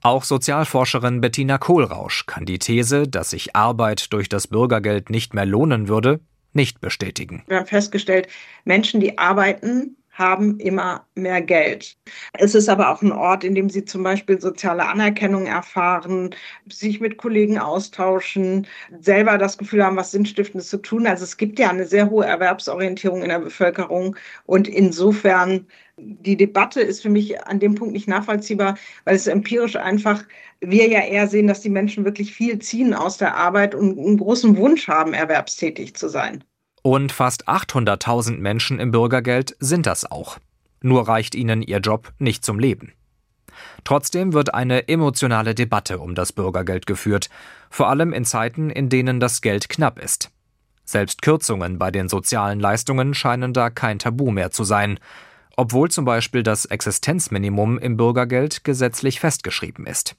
Auch 0.00 0.24
Sozialforscherin 0.24 1.20
Bettina 1.20 1.58
Kohlrausch 1.58 2.26
kann 2.26 2.44
die 2.44 2.58
These, 2.58 3.06
dass 3.06 3.30
sich 3.30 3.54
Arbeit 3.54 4.12
durch 4.12 4.28
das 4.28 4.48
Bürgergeld 4.48 5.08
nicht 5.10 5.34
mehr 5.34 5.46
lohnen 5.46 5.86
würde, 5.86 6.18
nicht 6.52 6.80
bestätigen. 6.80 7.44
Wir 7.46 7.58
haben 7.58 7.66
festgestellt, 7.66 8.26
Menschen, 8.64 9.00
die 9.00 9.18
arbeiten, 9.18 9.96
haben 10.12 10.58
immer 10.60 11.06
mehr 11.14 11.40
Geld. 11.42 11.96
Es 12.34 12.54
ist 12.54 12.68
aber 12.68 12.90
auch 12.90 13.02
ein 13.02 13.12
Ort, 13.12 13.44
in 13.44 13.54
dem 13.54 13.70
sie 13.70 13.84
zum 13.84 14.02
Beispiel 14.02 14.40
soziale 14.40 14.86
Anerkennung 14.86 15.46
erfahren, 15.46 16.34
sich 16.70 17.00
mit 17.00 17.16
Kollegen 17.16 17.58
austauschen, 17.58 18.66
selber 19.00 19.38
das 19.38 19.58
Gefühl 19.58 19.84
haben, 19.84 19.96
was 19.96 20.10
Sinnstiftendes 20.10 20.68
zu 20.68 20.78
tun. 20.78 21.06
Also 21.06 21.24
es 21.24 21.36
gibt 21.36 21.58
ja 21.58 21.70
eine 21.70 21.86
sehr 21.86 22.10
hohe 22.10 22.26
Erwerbsorientierung 22.26 23.22
in 23.22 23.30
der 23.30 23.40
Bevölkerung 23.40 24.16
und 24.46 24.68
insofern 24.68 25.66
die 25.96 26.36
Debatte 26.36 26.80
ist 26.80 27.02
für 27.02 27.10
mich 27.10 27.42
an 27.46 27.60
dem 27.60 27.74
Punkt 27.74 27.92
nicht 27.92 28.08
nachvollziehbar, 28.08 28.76
weil 29.04 29.16
es 29.16 29.26
empirisch 29.26 29.76
einfach 29.76 30.24
wir 30.60 30.88
ja 30.88 31.00
eher 31.00 31.26
sehen, 31.28 31.48
dass 31.48 31.60
die 31.60 31.70
Menschen 31.70 32.04
wirklich 32.04 32.32
viel 32.34 32.58
ziehen 32.60 32.94
aus 32.94 33.18
der 33.18 33.34
Arbeit 33.36 33.74
und 33.74 33.98
einen 33.98 34.18
großen 34.18 34.56
Wunsch 34.56 34.86
haben, 34.88 35.12
erwerbstätig 35.12 35.94
zu 35.96 36.08
sein. 36.08 36.44
Und 36.82 37.12
fast 37.12 37.48
800.000 37.48 38.38
Menschen 38.38 38.80
im 38.80 38.90
Bürgergeld 38.90 39.56
sind 39.60 39.86
das 39.86 40.10
auch. 40.10 40.38
Nur 40.82 41.06
reicht 41.06 41.34
ihnen 41.34 41.62
ihr 41.62 41.78
Job 41.78 42.12
nicht 42.18 42.44
zum 42.44 42.58
Leben. 42.58 42.92
Trotzdem 43.84 44.32
wird 44.32 44.54
eine 44.54 44.88
emotionale 44.88 45.54
Debatte 45.54 45.98
um 45.98 46.14
das 46.14 46.32
Bürgergeld 46.32 46.86
geführt, 46.86 47.30
vor 47.70 47.88
allem 47.88 48.12
in 48.12 48.24
Zeiten, 48.24 48.70
in 48.70 48.88
denen 48.88 49.20
das 49.20 49.40
Geld 49.42 49.68
knapp 49.68 49.98
ist. 49.98 50.30
Selbst 50.84 51.22
Kürzungen 51.22 51.78
bei 51.78 51.90
den 51.90 52.08
sozialen 52.08 52.58
Leistungen 52.58 53.14
scheinen 53.14 53.52
da 53.52 53.70
kein 53.70 53.98
Tabu 53.98 54.30
mehr 54.30 54.50
zu 54.50 54.64
sein, 54.64 54.98
obwohl 55.56 55.90
zum 55.90 56.04
Beispiel 56.04 56.42
das 56.42 56.64
Existenzminimum 56.64 57.78
im 57.78 57.96
Bürgergeld 57.96 58.64
gesetzlich 58.64 59.20
festgeschrieben 59.20 59.86
ist. 59.86 60.16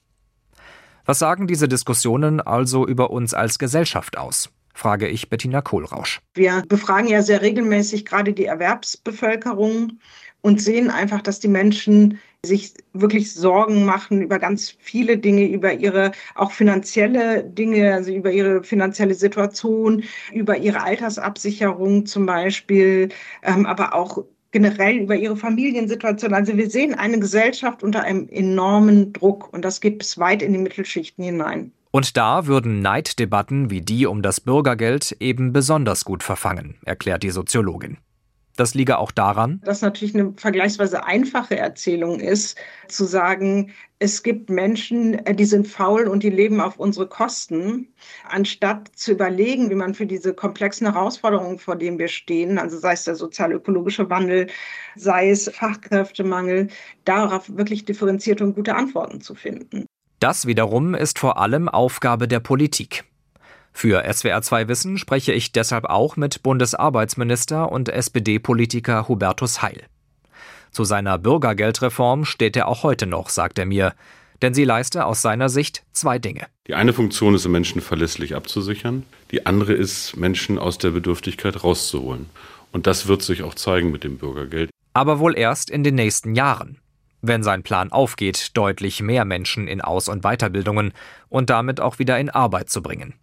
Was 1.04 1.18
sagen 1.18 1.46
diese 1.46 1.68
Diskussionen 1.68 2.40
also 2.40 2.86
über 2.86 3.10
uns 3.10 3.34
als 3.34 3.58
Gesellschaft 3.58 4.16
aus? 4.16 4.50
Frage 4.74 5.08
ich 5.08 5.30
Bettina 5.30 5.62
Kohlrausch. 5.62 6.20
Wir 6.34 6.62
befragen 6.68 7.08
ja 7.08 7.22
sehr 7.22 7.40
regelmäßig 7.40 8.04
gerade 8.04 8.32
die 8.32 8.44
Erwerbsbevölkerung 8.44 9.98
und 10.42 10.60
sehen 10.60 10.90
einfach, 10.90 11.22
dass 11.22 11.40
die 11.40 11.48
Menschen 11.48 12.18
sich 12.44 12.74
wirklich 12.92 13.32
Sorgen 13.32 13.86
machen 13.86 14.20
über 14.20 14.38
ganz 14.38 14.76
viele 14.78 15.16
Dinge, 15.16 15.48
über 15.48 15.72
ihre 15.72 16.12
auch 16.34 16.52
finanzielle 16.52 17.42
Dinge, 17.44 17.94
also 17.94 18.12
über 18.12 18.30
ihre 18.30 18.62
finanzielle 18.62 19.14
Situation, 19.14 20.04
über 20.32 20.58
ihre 20.58 20.82
Altersabsicherung 20.82 22.04
zum 22.04 22.26
Beispiel, 22.26 23.08
ähm, 23.42 23.64
aber 23.64 23.94
auch 23.94 24.24
generell 24.50 24.98
über 24.98 25.16
ihre 25.16 25.36
Familiensituation. 25.36 26.32
Also 26.32 26.56
wir 26.56 26.70
sehen 26.70 26.94
eine 26.94 27.18
Gesellschaft 27.18 27.82
unter 27.82 28.02
einem 28.02 28.28
enormen 28.28 29.12
Druck 29.12 29.52
und 29.52 29.64
das 29.64 29.80
geht 29.80 29.98
bis 29.98 30.18
weit 30.18 30.42
in 30.42 30.52
die 30.52 30.60
Mittelschichten 30.60 31.24
hinein. 31.24 31.72
Und 31.94 32.16
da 32.16 32.48
würden 32.48 32.82
Neiddebatten 32.82 33.70
wie 33.70 33.80
die 33.80 34.06
um 34.06 34.20
das 34.20 34.40
Bürgergeld 34.40 35.16
eben 35.20 35.52
besonders 35.52 36.04
gut 36.04 36.24
verfangen, 36.24 36.74
erklärt 36.84 37.22
die 37.22 37.30
Soziologin. 37.30 37.98
Das 38.56 38.74
liege 38.74 38.98
auch 38.98 39.12
daran, 39.12 39.60
dass 39.64 39.80
natürlich 39.80 40.12
eine 40.16 40.32
vergleichsweise 40.36 41.04
einfache 41.04 41.56
Erzählung 41.56 42.18
ist, 42.18 42.58
zu 42.88 43.04
sagen, 43.04 43.70
es 44.00 44.24
gibt 44.24 44.50
Menschen, 44.50 45.14
äh, 45.24 45.36
die 45.36 45.44
sind 45.44 45.68
faul 45.68 46.08
und 46.08 46.24
die 46.24 46.30
leben 46.30 46.60
auf 46.60 46.80
unsere 46.80 47.06
Kosten, 47.06 47.94
anstatt 48.28 48.90
zu 48.96 49.12
überlegen, 49.12 49.70
wie 49.70 49.76
man 49.76 49.94
für 49.94 50.06
diese 50.06 50.34
komplexen 50.34 50.92
Herausforderungen, 50.92 51.60
vor 51.60 51.76
denen 51.76 52.00
wir 52.00 52.08
stehen, 52.08 52.58
also 52.58 52.76
sei 52.76 52.94
es 52.94 53.04
der 53.04 53.14
sozial-ökologische 53.14 54.10
Wandel, 54.10 54.48
sei 54.96 55.30
es 55.30 55.48
Fachkräftemangel, 55.48 56.70
darauf 57.04 57.56
wirklich 57.56 57.84
differenzierte 57.84 58.42
und 58.42 58.56
gute 58.56 58.74
Antworten 58.74 59.20
zu 59.20 59.36
finden. 59.36 59.86
Das 60.20 60.46
wiederum 60.46 60.94
ist 60.94 61.18
vor 61.18 61.38
allem 61.38 61.68
Aufgabe 61.68 62.28
der 62.28 62.40
Politik. 62.40 63.04
Für 63.72 64.06
SWR2 64.06 64.68
Wissen 64.68 64.98
spreche 64.98 65.32
ich 65.32 65.52
deshalb 65.52 65.86
auch 65.86 66.16
mit 66.16 66.42
Bundesarbeitsminister 66.42 67.70
und 67.70 67.88
SPD-Politiker 67.88 69.08
Hubertus 69.08 69.62
Heil. 69.62 69.82
Zu 70.70 70.84
seiner 70.84 71.18
Bürgergeldreform 71.18 72.24
steht 72.24 72.56
er 72.56 72.68
auch 72.68 72.84
heute 72.84 73.06
noch, 73.06 73.28
sagt 73.28 73.58
er 73.58 73.66
mir, 73.66 73.94
denn 74.42 74.54
sie 74.54 74.64
leiste 74.64 75.06
aus 75.06 75.22
seiner 75.22 75.48
Sicht 75.48 75.84
zwei 75.92 76.18
Dinge. 76.18 76.46
Die 76.66 76.74
eine 76.74 76.92
Funktion 76.92 77.34
ist, 77.34 77.46
Menschen 77.48 77.80
verlässlich 77.80 78.34
abzusichern, 78.34 79.04
die 79.30 79.46
andere 79.46 79.72
ist, 79.72 80.16
Menschen 80.16 80.58
aus 80.58 80.78
der 80.78 80.90
Bedürftigkeit 80.90 81.62
rauszuholen. 81.64 82.26
Und 82.72 82.86
das 82.86 83.06
wird 83.06 83.22
sich 83.22 83.42
auch 83.42 83.54
zeigen 83.54 83.90
mit 83.90 84.04
dem 84.04 84.18
Bürgergeld. 84.18 84.70
Aber 84.92 85.18
wohl 85.18 85.36
erst 85.36 85.70
in 85.70 85.84
den 85.84 85.94
nächsten 85.94 86.34
Jahren. 86.34 86.78
Wenn 87.26 87.42
sein 87.42 87.62
Plan 87.62 87.90
aufgeht, 87.90 88.50
deutlich 88.52 89.00
mehr 89.00 89.24
Menschen 89.24 89.66
in 89.66 89.80
Aus- 89.80 90.08
und 90.08 90.24
Weiterbildungen 90.24 90.92
und 91.30 91.48
damit 91.48 91.80
auch 91.80 91.98
wieder 91.98 92.18
in 92.18 92.28
Arbeit 92.28 92.68
zu 92.68 92.82
bringen. 92.82 93.14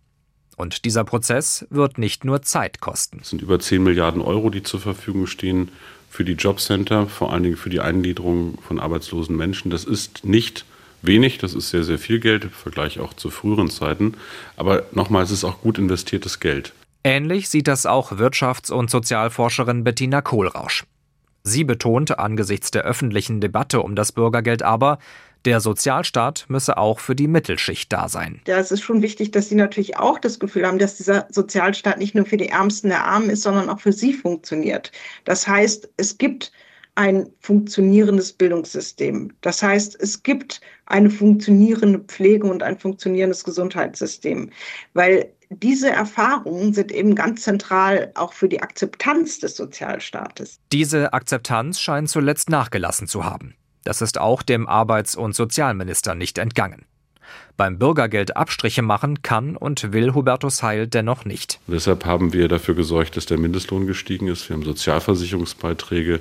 Und 0.58 0.86
dieser 0.86 1.04
Prozess 1.04 1.68
wird 1.70 2.00
nicht 2.00 2.26
nur 2.26 2.42
Zeit 2.42 2.82
kosten. 2.82 3.20
Es 3.22 3.30
sind 3.30 3.44
über 3.44 3.60
10 3.60 3.84
Milliarden 3.84 4.24
Euro, 4.24 4.50
die 4.50 4.64
zur 4.64 4.80
Verfügung 4.80 5.28
stehen 5.28 5.70
für 6.10 6.26
die 6.26 6.34
Jobcenter, 6.34 7.06
vor 7.06 7.32
allen 7.32 7.44
Dingen 7.44 7.58
für 7.58 7.70
die 7.70 7.80
Eingliederung 7.80 8.58
von 8.68 8.80
arbeitslosen 8.80 9.38
Menschen. 9.38 9.70
Das 9.70 9.84
ist 9.84 10.26
nicht 10.26 10.66
wenig, 11.04 11.38
das 11.38 11.54
ist 11.54 11.70
sehr, 11.70 11.84
sehr 11.84 12.00
viel 12.00 12.20
Geld 12.20 12.46
im 12.46 12.50
Vergleich 12.50 13.00
auch 13.00 13.14
zu 13.14 13.30
früheren 13.30 13.70
Zeiten. 13.70 14.16
Aber 14.58 14.86
nochmal, 14.94 15.24
es 15.24 15.32
ist 15.32 15.44
auch 15.44 15.62
gut 15.62 15.78
investiertes 15.78 16.40
Geld. 16.40 16.74
Ähnlich 17.04 17.50
sieht 17.50 17.68
das 17.68 17.86
auch 17.86 18.14
Wirtschafts- 18.14 18.72
und 18.72 18.90
Sozialforscherin 18.90 19.84
Bettina 19.84 20.22
Kohlrausch. 20.22 20.86
Sie 21.44 21.64
betont 21.64 22.20
angesichts 22.20 22.72
der 22.72 22.84
öffentlichen 22.84 23.42
Debatte 23.42 23.82
um 23.82 23.96
das 23.96 24.12
Bürgergeld 24.12 24.64
aber, 24.64 25.00
der 25.46 25.60
Sozialstaat 25.60 26.46
müsse 26.50 26.78
auch 26.78 27.00
für 27.00 27.16
die 27.16 27.28
Mittelschicht 27.28 27.92
da 27.92 28.08
sein. 28.10 28.42
Ja, 28.48 28.58
es 28.58 28.72
ist 28.72 28.82
schon 28.82 29.02
wichtig, 29.02 29.32
dass 29.32 29.50
Sie 29.50 29.56
natürlich 29.56 29.98
auch 29.98 30.20
das 30.20 30.40
Gefühl 30.40 30.68
haben, 30.68 30.78
dass 30.78 30.98
dieser 30.98 31.26
Sozialstaat 31.30 31.98
nicht 31.98 32.14
nur 32.14 32.26
für 32.26 32.38
die 32.38 32.50
Ärmsten 32.50 32.90
der 32.90 33.06
Armen 33.06 33.32
ist, 33.32 33.42
sondern 33.42 33.70
auch 33.70 33.80
für 33.80 33.92
Sie 33.92 34.14
funktioniert. 34.14 34.92
Das 35.26 35.48
heißt, 35.48 35.90
es 35.98 36.20
gibt 36.20 36.52
ein 37.02 37.28
funktionierendes 37.40 38.32
Bildungssystem. 38.34 39.34
Das 39.42 39.64
heißt, 39.64 40.00
es 40.00 40.22
gibt 40.22 40.62
eine 40.86 41.10
funktionierende 41.10 41.98
Pflege 41.98 42.46
und 42.46 42.62
ein 42.62 42.78
funktionierendes 42.78 43.44
Gesundheitssystem, 43.44 44.52
weil 44.94 45.32
diese 45.50 45.90
Erfahrungen 45.90 46.74
sind 46.74 46.92
eben 46.92 47.16
ganz 47.16 47.42
zentral 47.42 48.12
auch 48.14 48.34
für 48.34 48.48
die 48.48 48.62
Akzeptanz 48.62 49.40
des 49.40 49.56
Sozialstaates. 49.56 50.60
Diese 50.72 51.12
Akzeptanz 51.14 51.80
scheint 51.80 52.08
zuletzt 52.08 52.52
nachgelassen 52.52 53.08
zu 53.08 53.26
haben. 53.26 53.56
Das 53.84 54.04
ist 54.04 54.20
auch 54.20 54.44
dem 54.44 54.68
Arbeits- 54.68 55.16
und 55.16 55.36
Sozialminister 55.36 56.14
nicht 56.14 56.38
entgangen. 56.38 56.86
Beim 57.58 57.80
Bürgergeld 57.80 58.38
Abstriche 58.38 58.84
machen 58.84 59.24
kann 59.24 59.56
und 59.56 59.92
will 59.92 60.14
Hubertus 60.14 60.62
Heil 60.62 60.88
dennoch 60.88 61.26
nicht. 61.26 61.60
deshalb 61.68 62.06
haben 62.06 62.32
wir 62.34 62.48
dafür 62.48 62.76
gesorgt, 62.76 63.18
dass 63.18 63.26
der 63.26 63.40
Mindestlohn 63.40 63.88
gestiegen 63.88 64.28
ist. 64.28 64.48
Wir 64.50 64.56
haben 64.56 64.64
Sozialversicherungsbeiträge 64.64 66.20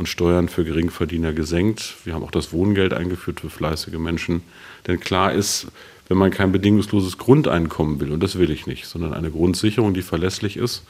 und 0.00 0.08
Steuern 0.08 0.48
für 0.48 0.64
Geringverdiener 0.64 1.34
gesenkt. 1.34 1.96
Wir 2.04 2.14
haben 2.14 2.24
auch 2.24 2.30
das 2.30 2.52
Wohngeld 2.52 2.94
eingeführt 2.94 3.40
für 3.40 3.50
fleißige 3.50 3.98
Menschen. 3.98 4.42
Denn 4.86 4.98
klar 4.98 5.32
ist, 5.32 5.68
wenn 6.08 6.16
man 6.16 6.30
kein 6.30 6.52
bedingungsloses 6.52 7.18
Grundeinkommen 7.18 8.00
will, 8.00 8.10
und 8.10 8.22
das 8.22 8.38
will 8.38 8.50
ich 8.50 8.66
nicht, 8.66 8.86
sondern 8.86 9.12
eine 9.12 9.30
Grundsicherung, 9.30 9.92
die 9.92 10.00
verlässlich 10.00 10.56
ist, 10.56 10.84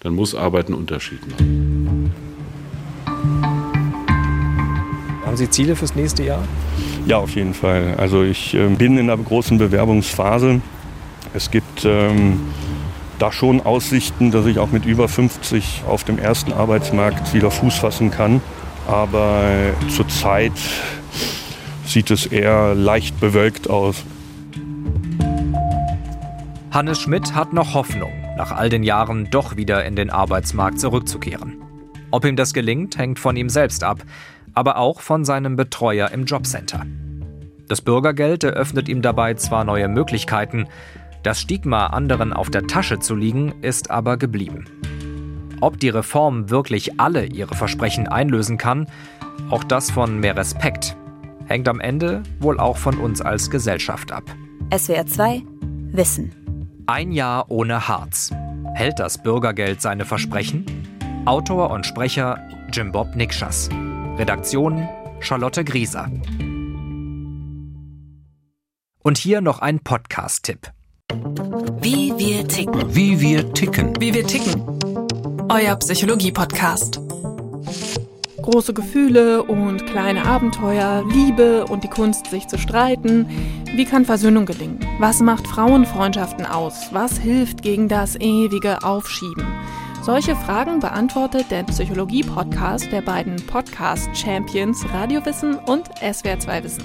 dann 0.00 0.14
muss 0.14 0.34
Arbeit 0.34 0.68
einen 0.68 0.76
Unterschied 0.76 1.20
machen. 1.30 2.10
Haben 5.26 5.36
Sie 5.36 5.50
Ziele 5.50 5.76
fürs 5.76 5.94
nächste 5.94 6.24
Jahr? 6.24 6.48
Ja, 7.06 7.18
auf 7.18 7.34
jeden 7.36 7.52
Fall. 7.52 7.94
Also 7.98 8.22
ich 8.22 8.54
äh, 8.54 8.68
bin 8.68 8.96
in 8.96 9.10
einer 9.10 9.22
großen 9.22 9.58
Bewerbungsphase. 9.58 10.62
Es 11.34 11.50
gibt 11.50 11.84
ähm, 11.84 12.40
da 13.24 13.32
schon 13.32 13.62
Aussichten, 13.62 14.30
dass 14.30 14.44
ich 14.44 14.58
auch 14.58 14.70
mit 14.70 14.84
über 14.84 15.08
50 15.08 15.84
auf 15.88 16.04
dem 16.04 16.18
ersten 16.18 16.52
Arbeitsmarkt 16.52 17.32
wieder 17.32 17.50
Fuß 17.50 17.76
fassen 17.76 18.10
kann. 18.10 18.42
Aber 18.86 19.42
zurzeit 19.88 20.52
sieht 21.86 22.10
es 22.10 22.26
eher 22.26 22.74
leicht 22.74 23.18
bewölkt 23.20 23.70
aus. 23.70 24.04
Hannes 26.70 27.00
Schmidt 27.00 27.34
hat 27.34 27.54
noch 27.54 27.72
Hoffnung, 27.72 28.12
nach 28.36 28.52
all 28.52 28.68
den 28.68 28.82
Jahren 28.82 29.30
doch 29.30 29.56
wieder 29.56 29.84
in 29.86 29.96
den 29.96 30.10
Arbeitsmarkt 30.10 30.78
zurückzukehren. 30.78 31.62
Ob 32.10 32.26
ihm 32.26 32.36
das 32.36 32.52
gelingt, 32.52 32.98
hängt 32.98 33.18
von 33.18 33.36
ihm 33.36 33.48
selbst 33.48 33.84
ab 33.84 34.04
aber 34.54 34.78
auch 34.78 35.00
von 35.00 35.24
seinem 35.24 35.56
Betreuer 35.56 36.10
im 36.12 36.24
Jobcenter. 36.24 36.86
Das 37.68 37.80
Bürgergeld 37.80 38.44
eröffnet 38.44 38.88
ihm 38.88 39.02
dabei 39.02 39.34
zwar 39.34 39.64
neue 39.64 39.88
Möglichkeiten, 39.88 40.66
das 41.24 41.40
Stigma, 41.40 41.86
anderen 41.86 42.32
auf 42.32 42.50
der 42.50 42.66
Tasche 42.66 42.98
zu 43.00 43.16
liegen, 43.16 43.54
ist 43.62 43.90
aber 43.90 44.16
geblieben. 44.16 44.66
Ob 45.60 45.80
die 45.80 45.88
Reform 45.88 46.50
wirklich 46.50 47.00
alle 47.00 47.24
ihre 47.24 47.54
Versprechen 47.54 48.06
einlösen 48.06 48.58
kann, 48.58 48.86
auch 49.50 49.64
das 49.64 49.90
von 49.90 50.20
mehr 50.20 50.36
Respekt, 50.36 50.96
hängt 51.46 51.66
am 51.66 51.80
Ende 51.80 52.22
wohl 52.40 52.60
auch 52.60 52.76
von 52.76 52.98
uns 52.98 53.20
als 53.22 53.50
Gesellschaft 53.50 54.12
ab. 54.12 54.24
SWR 54.76 55.06
2 55.06 55.42
Wissen. 55.92 56.32
Ein 56.86 57.12
Jahr 57.12 57.50
ohne 57.50 57.88
Harz. 57.88 58.30
Hält 58.74 58.98
das 58.98 59.22
Bürgergeld 59.22 59.80
seine 59.80 60.04
Versprechen? 60.04 60.66
Autor 61.24 61.70
und 61.70 61.86
Sprecher 61.86 62.38
Jim 62.70 62.92
Bob 62.92 63.16
Nikschas. 63.16 63.70
Redaktion 64.18 64.86
Charlotte 65.20 65.64
Grieser. 65.64 66.10
Und 68.98 69.16
hier 69.16 69.40
noch 69.40 69.60
ein 69.60 69.80
Podcast-Tipp. 69.80 70.72
Wie 71.80 72.12
wir 72.16 72.48
ticken. 72.48 72.94
Wie 72.94 73.20
wir 73.20 73.52
ticken. 73.52 73.92
Wie 74.00 74.14
wir 74.14 74.26
ticken. 74.26 74.64
Euer 75.50 75.76
Psychologie-Podcast. 75.76 77.00
Große 78.40 78.72
Gefühle 78.72 79.42
und 79.42 79.86
kleine 79.86 80.24
Abenteuer, 80.24 81.04
Liebe 81.12 81.66
und 81.66 81.84
die 81.84 81.88
Kunst, 81.88 82.26
sich 82.28 82.48
zu 82.48 82.58
streiten. 82.58 83.28
Wie 83.74 83.84
kann 83.84 84.04
Versöhnung 84.04 84.46
gelingen? 84.46 84.80
Was 84.98 85.20
macht 85.20 85.46
Frauenfreundschaften 85.46 86.46
aus? 86.46 86.88
Was 86.92 87.18
hilft 87.18 87.62
gegen 87.62 87.88
das 87.88 88.16
ewige 88.16 88.82
Aufschieben? 88.82 89.46
Solche 90.02 90.34
Fragen 90.36 90.80
beantwortet 90.80 91.50
der 91.50 91.64
Psychologie-Podcast 91.64 92.90
der 92.92 93.02
beiden 93.02 93.36
Podcast-Champions 93.46 94.84
Radiowissen 94.92 95.56
und 95.56 95.88
SWR2 96.00 96.64
Wissen. 96.64 96.84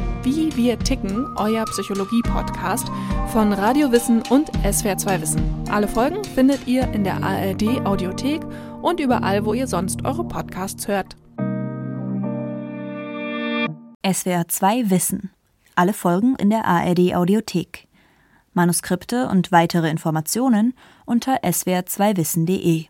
Wie 0.23 0.55
wir 0.55 0.77
ticken, 0.77 1.35
euer 1.35 1.65
Psychologie-Podcast 1.65 2.87
von 3.31 3.51
Radio 3.53 3.91
Wissen 3.91 4.21
und 4.29 4.51
SWR2 4.63 5.19
Wissen. 5.19 5.41
Alle 5.71 5.87
Folgen 5.87 6.23
findet 6.23 6.67
ihr 6.67 6.83
in 6.93 7.03
der 7.03 7.23
ARD 7.23 7.83
Audiothek 7.87 8.41
und 8.83 8.99
überall, 8.99 9.43
wo 9.45 9.55
ihr 9.55 9.65
sonst 9.65 10.05
eure 10.05 10.23
Podcasts 10.23 10.87
hört. 10.87 11.15
SWR2 14.05 14.91
Wissen. 14.91 15.31
Alle 15.75 15.93
Folgen 15.93 16.35
in 16.35 16.51
der 16.51 16.65
ARD 16.65 17.15
Audiothek. 17.15 17.87
Manuskripte 18.53 19.27
und 19.27 19.51
weitere 19.51 19.89
Informationen 19.89 20.75
unter 21.05 21.43
swr2wissen.de. 21.43 22.85